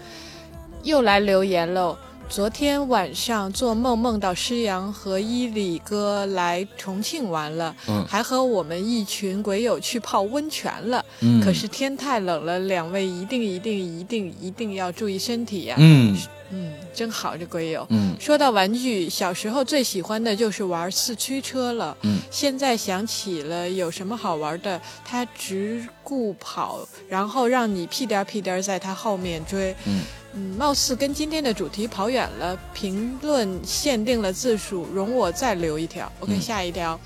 [0.85, 1.99] 又来留言喽。
[2.29, 16.17] 昨天晚上做梦梦到施阳和伊里哥来重庆玩了，嗯，还和我们一群鬼友去泡温泉了，嗯，可是天太冷了，两位一定一定一定一定要注意身体呀，嗯。
[16.55, 17.87] 嗯，真好，这鬼友。
[17.89, 21.97] 嗯，说到玩具，小时候最喜欢的就是玩四驱车了。
[22.03, 24.81] 嗯，现在想起了有什么好玩的？
[25.05, 29.75] 它只顾跑，然后让你屁颠屁颠在它后面追。
[29.87, 30.03] 嗯
[30.35, 32.59] 嗯，貌似跟今天的主题跑远了。
[32.75, 36.11] 评论限定了字数，容我再留一条。
[36.21, 36.99] OK，下一条。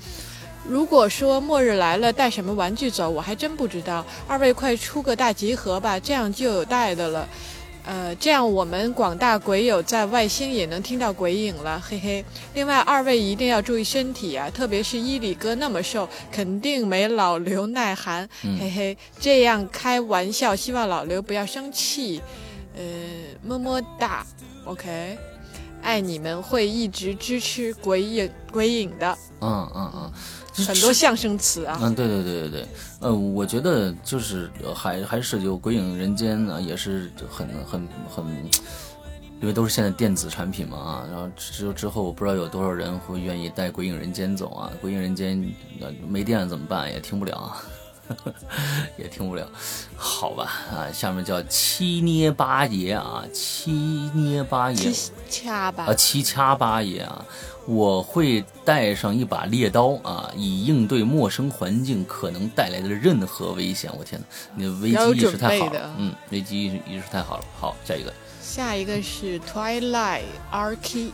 [0.67, 3.09] 如果说末日来了，带什么玩具走？
[3.09, 4.05] 我还真不知道。
[4.27, 7.27] 二位快出个大集合吧，这样就有带的了。
[7.87, 12.25] 呃，这样我们广大鬼友在外星也能听到鬼影了，嘿嘿。
[12.53, 18.27] 另外，二位一定要注意身体啊，特别是伊里哥那么瘦，肯定没老刘耐寒，
[18.59, 18.97] 嘿嘿。
[19.21, 22.21] 这样开玩笑，希望老刘不要生气。
[22.75, 22.83] 呃，
[23.41, 24.25] 么么哒
[24.65, 25.17] ，OK，
[25.81, 29.17] 爱你们，会一直支持鬼影鬼影的。
[29.39, 30.11] 嗯嗯嗯。
[30.65, 32.67] 很多相声词啊，嗯，对对对对对，
[33.01, 38.25] 呃，我觉得就是还还是有《鬼影人间》呢，也是很很很，
[39.39, 45.37] 因为都是现在电子产品嘛啊，然后之之后我不知道有多少人会愿意带《鬼影人间》走啊，《鬼影人间》
[46.07, 46.91] 没电了怎么办？
[46.91, 47.63] 也听不了啊，
[48.97, 49.47] 也听不了，
[49.95, 53.71] 好吧啊，下面叫七捏八爷啊，七
[54.13, 57.25] 捏八爷，七掐八啊，七掐八爷啊。
[57.65, 63.91] 我会带上一把猎刀啊，以应对陌生环境可能带来的任何危险。
[63.99, 67.43] 我天哪，你的危机意识太好了，嗯，危机意识太好了。
[67.59, 71.11] 好，下一个，下一个是 Twilight R K，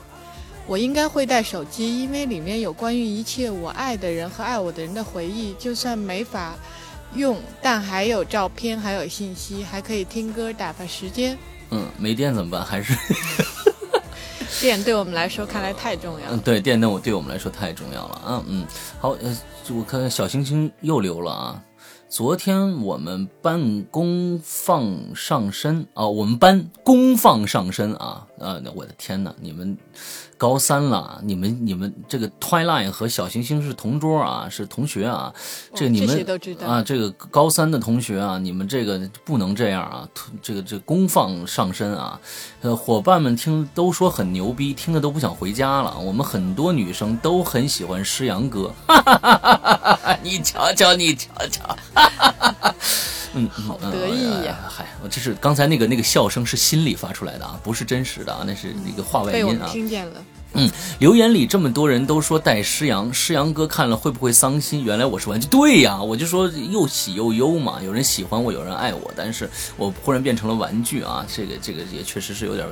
[0.67, 5.55] 我应该会带手机，因为里面有关于一切我爱的人和爱我的人的回忆。
[5.57, 6.53] 就算没法
[7.15, 11.37] 用，但还有照片，还有信息，还可以听歌打发时间。
[11.71, 12.65] 嗯，没电怎么办？
[12.65, 12.93] 还是。
[14.61, 16.37] 电对我们来说看来太重要嗯，了。
[16.37, 18.43] 对，电灯我对我们来说太重要了啊。
[18.47, 18.65] 嗯，
[18.99, 19.37] 好，呃，
[19.75, 21.63] 我看小星星又留了啊。
[22.07, 29.75] 昨天我们班公放上身啊，我们班公放上身啊，呃，我的天哪，你们
[30.43, 35.33] 高三了，你们你们这个 Twilight 和小行星是同桌啊，是同学啊，
[35.73, 40.05] 这个你们都知道啊，这个高三的同学啊，你们这个不能这样啊，
[40.41, 42.19] 这个这个公放上身啊，
[42.59, 45.97] 呃，伙伴们听都说很牛逼，听的都不想回家了。
[45.97, 50.19] 我们很多女生都很喜欢诗阳哥，哈哈哈哈哈！
[50.21, 51.77] 你瞧瞧，你瞧瞧，
[53.33, 59.69] 嗯，好嗯得意呀哎嗨，我这是刚才那个那个笑声是心里发出来的啊，不是真实的啊，那是那个话外被我们音啊。
[59.71, 60.21] 听见了。
[60.99, 64.83] 留言里这么多人都说带诗阳，诗阳哥看了会不会伤心？
[64.83, 67.79] 原来我是玩具，对呀，我就说又喜又忧嘛。
[67.83, 72.67] 有人喜欢我，有人爱我，但是我忽然变成了玩具啊，这个这个也确实是有点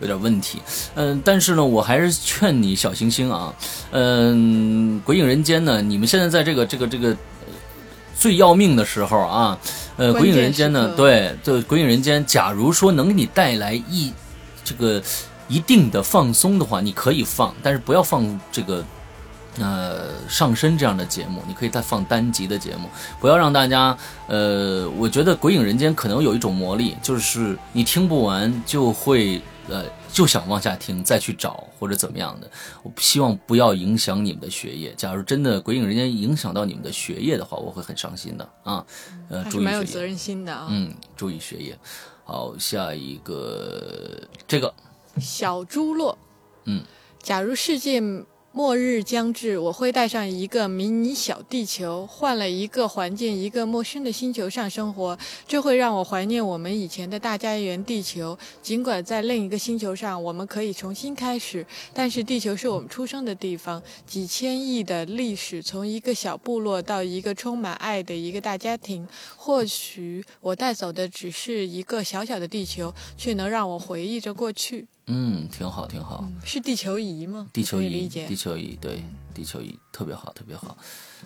[0.00, 0.60] 有点问题。
[0.94, 3.54] 嗯，但是呢，我还是劝你小星星啊，
[3.90, 7.16] 嗯，鬼影人间呢，你们现在在这个这个这个。
[8.18, 9.58] 最要命的时候啊，
[9.98, 14.10] 呃，鬼影人间呢对对，鬼影人间，假如说能给你带来一
[14.64, 15.02] 这个
[15.48, 18.84] 一定的放松的话，你可以放，但是不要放这个
[19.58, 22.88] 呃上身这样的节目，你可以再放单集的节目，
[23.20, 32.50] 不要让大家呃，我觉得《鬼影人间》可能有一种魔力，就是你听不完就会呃就想往下听，再去找或者怎么样的。
[32.82, 34.92] 我希望不要影响你们的学业。
[34.96, 38.84] 假如真的《鬼影人间》影响到你们的学业的话，我会很伤心的啊。
[39.28, 40.02] 呃，还注意学业是蛮有责。
[40.02, 40.66] 任心的啊。
[40.70, 41.78] 嗯，注意学业。
[42.24, 44.72] 好，下一个这个
[45.20, 46.18] 小猪落，
[46.64, 46.82] 嗯，
[47.22, 48.00] 假如世界
[48.52, 58.38] 末日将至，我会带上一个迷你小地球，换了一个环境，一个陌生的星球上生活，这会让我怀念我们以前的大家园地球。
[58.62, 69.06] 尽管在另一个星球上，我们可以重新开始，但是地球是我们出生的地方，几千亿的历史，从一个小部落到一个充满爱的一个大家庭。
[69.36, 74.86] 或许我带走的只是一个小小的地球，却能让我回忆着过去。
[75.08, 76.28] 嗯，挺好，挺好。
[76.44, 77.46] 是地球仪吗？
[77.52, 78.34] 地球仪，地。
[78.34, 80.76] 球仪，对，地球仪特别好，特别好。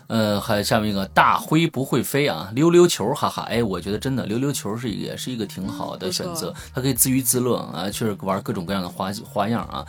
[0.06, 9.86] 呃，还有下面一个大灰不会飞啊，溜溜球，哈哈，哎，我觉得真的溜溜球是也是一个挺好的选择，它可以自娱自乐啊，确实玩各种各样的花花样啊。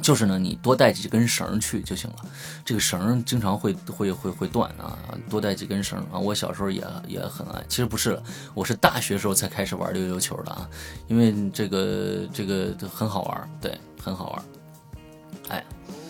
[0.00, 2.16] 就是呢，你多带几根绳儿去就行了。
[2.64, 4.98] 这个绳儿经常会会会会断啊，
[5.28, 6.18] 多带几根绳儿啊。
[6.18, 8.22] 我小时候也也很爱，其实不是了，
[8.54, 10.68] 我是大学时候才开始玩溜溜球的啊，
[11.08, 14.44] 因为这个这个很好玩儿，对，很好玩儿。
[15.48, 15.64] 哎，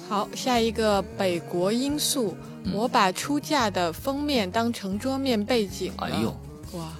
[0.09, 6.07] 好，下一个北国罂粟，嗯我把出嫁的封面当成桌面背景了。
[6.07, 6.37] 哎呦，
[6.73, 6.93] 哇，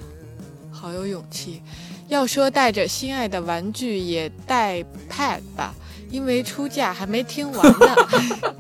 [0.71, 1.63] 好有勇气！
[2.09, 5.73] 要说带着心爱的玩具，也带 pad 吧，
[6.11, 7.97] 因为出嫁还没听完呢。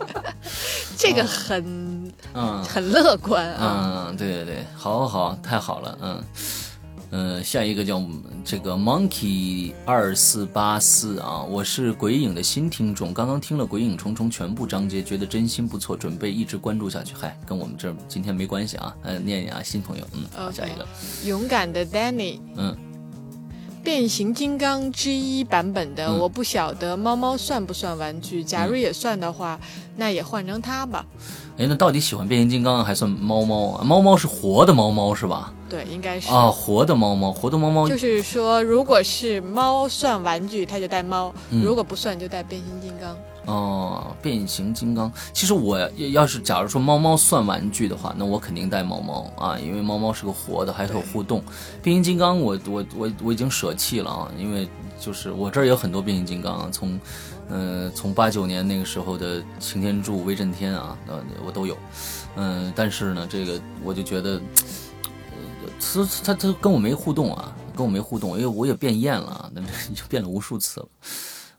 [0.97, 4.07] 这个很嗯很乐观啊。
[4.09, 6.25] 嗯，对对对，好好，太好了，嗯。
[7.13, 8.01] 呃，下一个叫
[8.45, 17.13] 这个 Monkey 二四八四啊，我是鬼影的新听众，刚刚听了《鬼影重重》全部章节，觉得真心不错，准备一直关注下去。
[17.19, 20.87] 嗨，跟我们这儿今天没关系啊，呃，念念啊，新朋友，嗯，好下一个，
[21.25, 22.77] 勇敢的 Danny，嗯，
[23.83, 28.45] 变形金刚之一版本的，嗯我不晓得猫猫算不算玩具。
[28.45, 29.59] 假如也算的话，
[29.97, 31.05] 那也换成它吧。
[31.57, 33.85] 哎，那到底喜欢变形金刚还算猫猫啊？
[33.85, 35.53] 猫猫是活的猫猫是吧？
[35.69, 36.29] 对，应该是。
[36.31, 43.17] 啊，活的猫猫，活的猫猫就是说，如果是猫算玩具，它就带猫；嗯如果不算，就带变形金刚。
[43.47, 45.11] 哦，变形金刚。
[45.33, 45.79] 其实我
[46.13, 51.43] 要是假如说猫猫算玩具的话，那我肯定带猫猫啊，因为猫猫是个活的，还是有互动。
[51.83, 54.69] 变形金刚我我我我已经舍弃了啊，因为
[55.01, 57.01] 就是我这儿有很多变形金刚啊，从
[57.49, 61.77] 呃从八九年那个时候的擎天柱、威震天啊，呃我都有。
[62.37, 64.41] 嗯、但是呢，这个我就觉得，
[65.33, 70.89] 呃，他他他跟我没互动啊，跟我没互动，因为我也变厌了啊，那已经变了无数次了。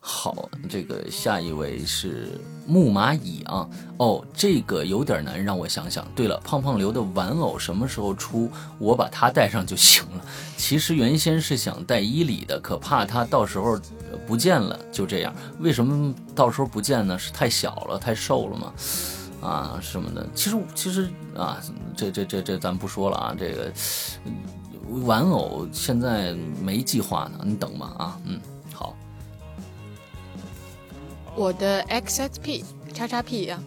[0.03, 2.29] 好，这个下一位是
[2.65, 3.69] 木蚂蚁啊。
[3.97, 6.03] 哦，这个有点难，让我想想。
[6.15, 8.49] 对了，胖胖刘的玩偶什么时候出？
[8.79, 10.25] 我把它带上就行了。
[10.57, 13.79] 其实原先是想带伊里的，可怕它到时候
[14.25, 15.31] 不见了，就这样。
[15.59, 17.17] 为什么到时候不见呢？
[17.19, 18.73] 是太小了，太瘦了吗？
[19.39, 20.27] 啊什么的。
[20.33, 21.61] 其实其实啊，
[21.95, 23.71] 这这这这咱不说了啊，这个
[25.05, 28.39] 玩偶现在没计划呢，你等吧啊，嗯，
[31.35, 32.63] 我的 XXP
[32.93, 33.57] 叉叉 P 啊，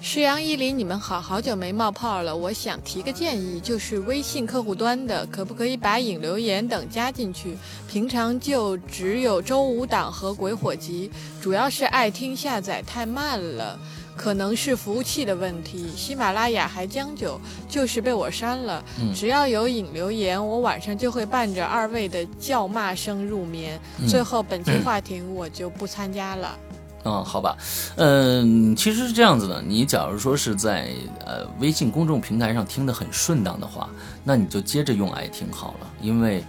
[0.00, 2.34] 施阳一林，你们好，好久没冒泡了。
[2.34, 7.56] 我想提个建议，就是微信客户端的，可不可以把影留言等加进去？
[7.88, 13.76] 平常就只有周五档和鬼火集，主要是爱听下载太慢了，
[14.16, 15.90] 可能是服务器的问题。
[15.96, 18.82] 喜马拉雅还将就，就是被我删了。
[19.12, 23.78] 只要有影留言，我晚上就会伴着二位的叫骂声入眠。
[24.08, 26.56] 最后，本期话题我就不参加了。
[26.69, 26.69] 嗯，
[27.02, 27.56] 啊好吧，
[27.96, 29.62] 嗯，其实是这样子的。
[29.62, 30.90] 你假如说是在
[31.24, 33.88] 呃微信公众平台上听得很顺当的话，
[34.22, 36.44] 那你就接着用爱听好了，因为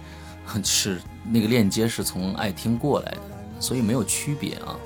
[0.62, 3.22] 是那个链接是从爱听过来的，
[3.60, 4.76] 所以没有区别啊。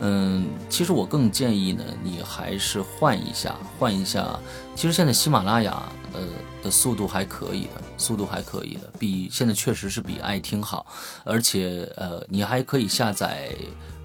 [0.00, 4.26] 嗯，其实我更建议呢，你还是换一下，换一下。
[4.74, 5.80] 其实现在喜马拉雅
[6.14, 6.20] 呃
[6.62, 10.86] 的速度还可以的，速度还可以的，比现在确实是比爱听好，
[11.22, 13.54] 而且呃你还可以下载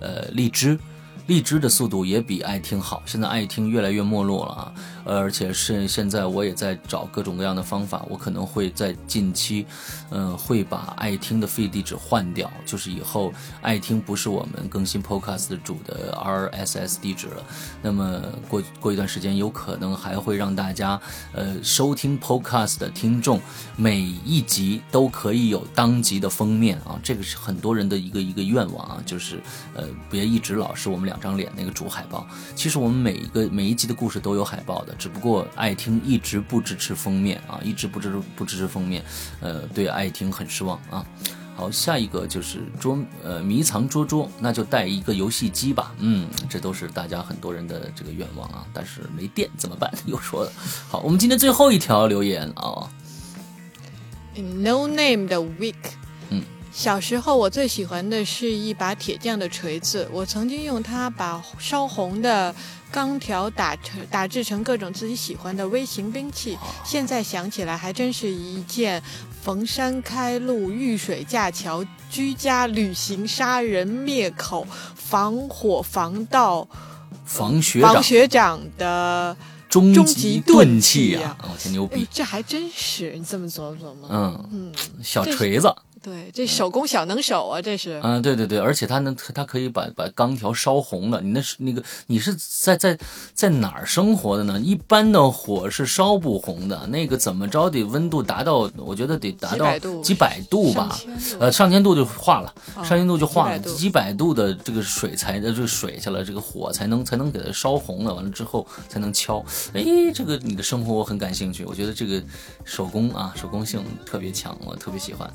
[0.01, 0.78] 呃荔枝。
[1.28, 4.74] 荔枝的速度也比爱听好，现在爱听越来越没落了啊！
[5.04, 9.66] 而且是现在我也在找各种各样的方法，我可能会在近期，
[10.10, 17.44] 嗯，会把爱听的 feed 地址换掉，就是以后爱听不是我们更新 Podcast 主的 RSS 地址了。
[17.82, 21.00] 那么过过一段时间，有可能还会让大家，
[21.34, 23.42] 呃，收听 Podcast 的听众
[23.76, 26.98] 每一集都可以有当集的封面啊！
[27.04, 29.42] 这个是很多人的一个一个愿望啊，就是
[29.74, 39.03] 呃，别一直老是我们俩张脸那个主海报，其实我们每一个每一集的故事都有海报的，只不过爱听一直不支持封面啊，一直不支不支持封面，
[39.41, 41.05] 呃，对爱听很失望啊。
[41.55, 45.91] 好，下一个就是捉呃迷藏捉捉，那就带一个游戏机吧。
[45.97, 49.91] 嗯，这都是大家很多人的这个愿望啊，但是没电怎么办？
[50.05, 50.51] 又说了。
[50.88, 52.88] 好，我们今天最后一条留言啊
[54.36, 55.74] ，No name 的 week。
[56.78, 60.08] 小时候，我最喜欢的是一把铁匠的锤子。
[60.12, 62.54] 我曾经用它把烧红的
[62.92, 66.56] 钢条打成、打制成各种自己喜欢的微型兵器。
[66.86, 69.02] 现在想起来，还真是一件
[69.42, 76.68] 逢山开路、遇水架桥、居家旅行、杀人灭口、防火防盗、
[77.26, 79.36] 防学防学长的
[79.68, 81.36] 终极钝器啊！
[81.42, 82.08] 我天，牛逼！
[82.12, 84.08] 这还真是，你这么琢磨琢磨。
[84.12, 84.74] 嗯嗯，
[85.04, 85.74] 小锤子。
[86.08, 87.99] 对，这手工小能手啊，这是。
[88.01, 91.20] 嗯，对对对，而且它能，它可以把把钢条烧红了。
[91.20, 92.97] 你那是那个，你是在在
[93.34, 94.58] 在哪儿生活的呢？
[94.62, 100.97] 一般的火是烧不红的，那个怎么着得温度达到，我觉得得达到几百度吧，
[101.41, 109.43] 呃，上千度就化了，上千度就化了，几百度的这个水才的这个水去了，这个火才能才能给它烧红了，完了之后才能敲。
[109.74, 109.84] 哎，
[110.16, 112.24] 这个你的生活我很感兴趣，我觉得这个
[112.64, 115.30] 手工啊，手工性特别强，我特别喜欢。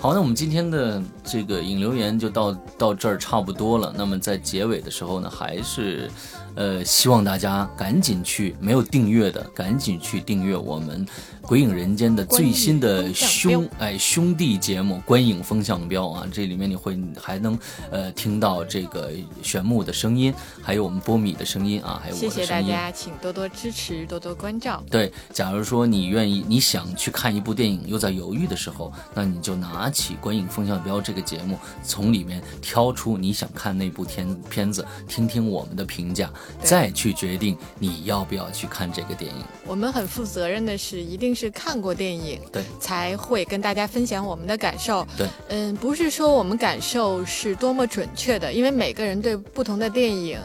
[0.00, 3.92] 好，好那我们今天的这个引流言就到到这儿差不多了。
[3.96, 6.08] 那么在结尾的时候呢，还是。
[6.56, 11.06] 呃，希望大家赶紧去，没有订阅的赶紧去订阅我们
[11.42, 17.58] 《鬼影人间》的最新的兄哎兄弟节目《观影风向标》啊，这里面你会还能
[17.90, 20.32] 呃听到这个玄木的声音，
[20.62, 22.34] 还有我们波米的声音啊，还有我的声音。
[22.34, 24.82] 谢谢大家，请多多支持，多多关照。
[24.90, 36.30] 对，假如说你愿意，你想去看一部电影又在犹豫的时候，那你就拿起《观影风向标》这个节目，从里面挑出你想看那部片片子，听听我们的评价。
[36.62, 39.44] 再去决定你要不要去看这个电影。
[39.66, 45.06] 我们很负责任的是，一定是看过电影，对，才会跟大家分享我们的感受。
[45.16, 50.38] 对，嗯，不是说我们感受是多么准确的，因为每个人对不同的电影，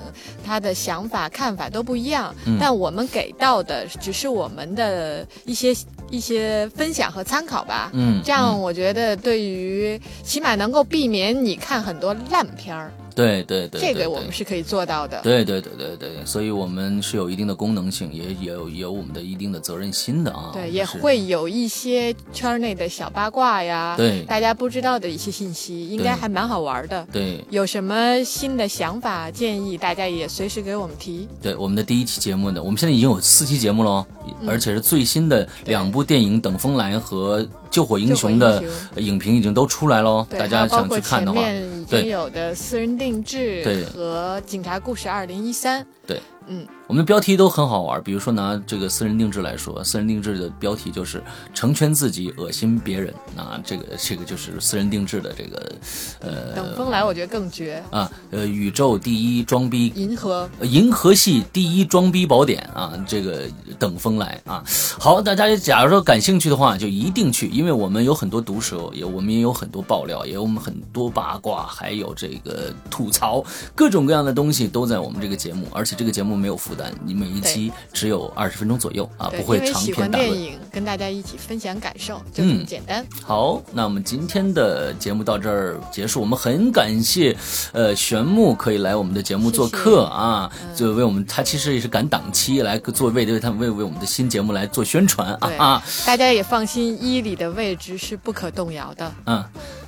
[0.43, 2.33] 他的想法看法都不一样。
[2.45, 5.73] 嗯，但我们给到的只是我们的一些
[6.09, 7.91] 一些分享和参考吧。
[7.93, 12.91] 嗯，这样我觉得对于起码能够避免你看很多烂片儿。
[13.21, 15.21] 对对对，这个我们是可以做到的。
[15.21, 20.49] 对对对对对，所以我们是有一定的功能性，也也有有我们的一定的责任心的啊。
[20.53, 27.05] 对，也会有一些圈内的小八卦呀，对，大家不知道的一些信息，应该还蛮好玩的。
[27.11, 31.27] 对，有什么新的想法建议，大家也随时给我们提。
[31.41, 34.05] 对，我们的第一期节目呢，我们现在已经有四期节目了，
[34.47, 37.47] 而且是最新的两部电影《等风来》和。
[37.71, 38.63] 救火英雄的
[38.97, 41.41] 影评已经都出来喽，大家想去看的话，
[41.89, 46.19] 对，有的私人定制和警察故事二零一三，对。
[46.47, 51.23] 嗯，我们的标题都很好玩，比如说拿这个私人定制来说，私人定制的标题就是
[51.53, 53.13] 成全自己，恶心别人。
[53.37, 55.71] 啊这个这个就是私人定制的这个，
[56.19, 58.11] 呃，等风来我觉得更绝啊。
[58.29, 63.43] 呃，宇宙第一装逼，银河，银河系第一装逼宝典啊，这个
[63.79, 64.61] 等风来啊。
[64.99, 73.41] 好，大家假如说感兴趣的话，就一定去，因为我们有很多毒舌，也我们也有很多爆料，也有我们很多八卦，还有这个吐槽，
[73.73, 76.31] 各种各样的东西都在我们这个节目，而且这个节目。
[76.31, 80.29] 目没有负担，你每一期只有二十分钟左右啊，不会长篇大论。
[80.29, 83.05] 电影，跟大家一起分享感受，就这么嗯简单。
[83.23, 86.21] 好，那我们今天的节目到这儿结束。
[86.21, 87.35] 我们很感谢，
[87.73, 95.83] 呃，玄木可以来我们的节目做客啊，就为我们他其实也是赶档期来做为为他为为我们的新节目来做宣传啊，啊。
[96.05, 99.11] 大家也放心，伊里的位置是不可动摇的。
[99.25, 99.43] 嗯，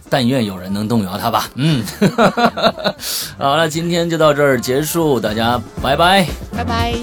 [0.10, 1.50] 但愿有人能动摇他吧。
[1.56, 1.84] 嗯，
[3.38, 6.26] 好了，今天就到这儿结束，大家拜拜。
[6.56, 6.94] 拜拜。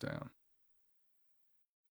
[0.00, 0.30] Down.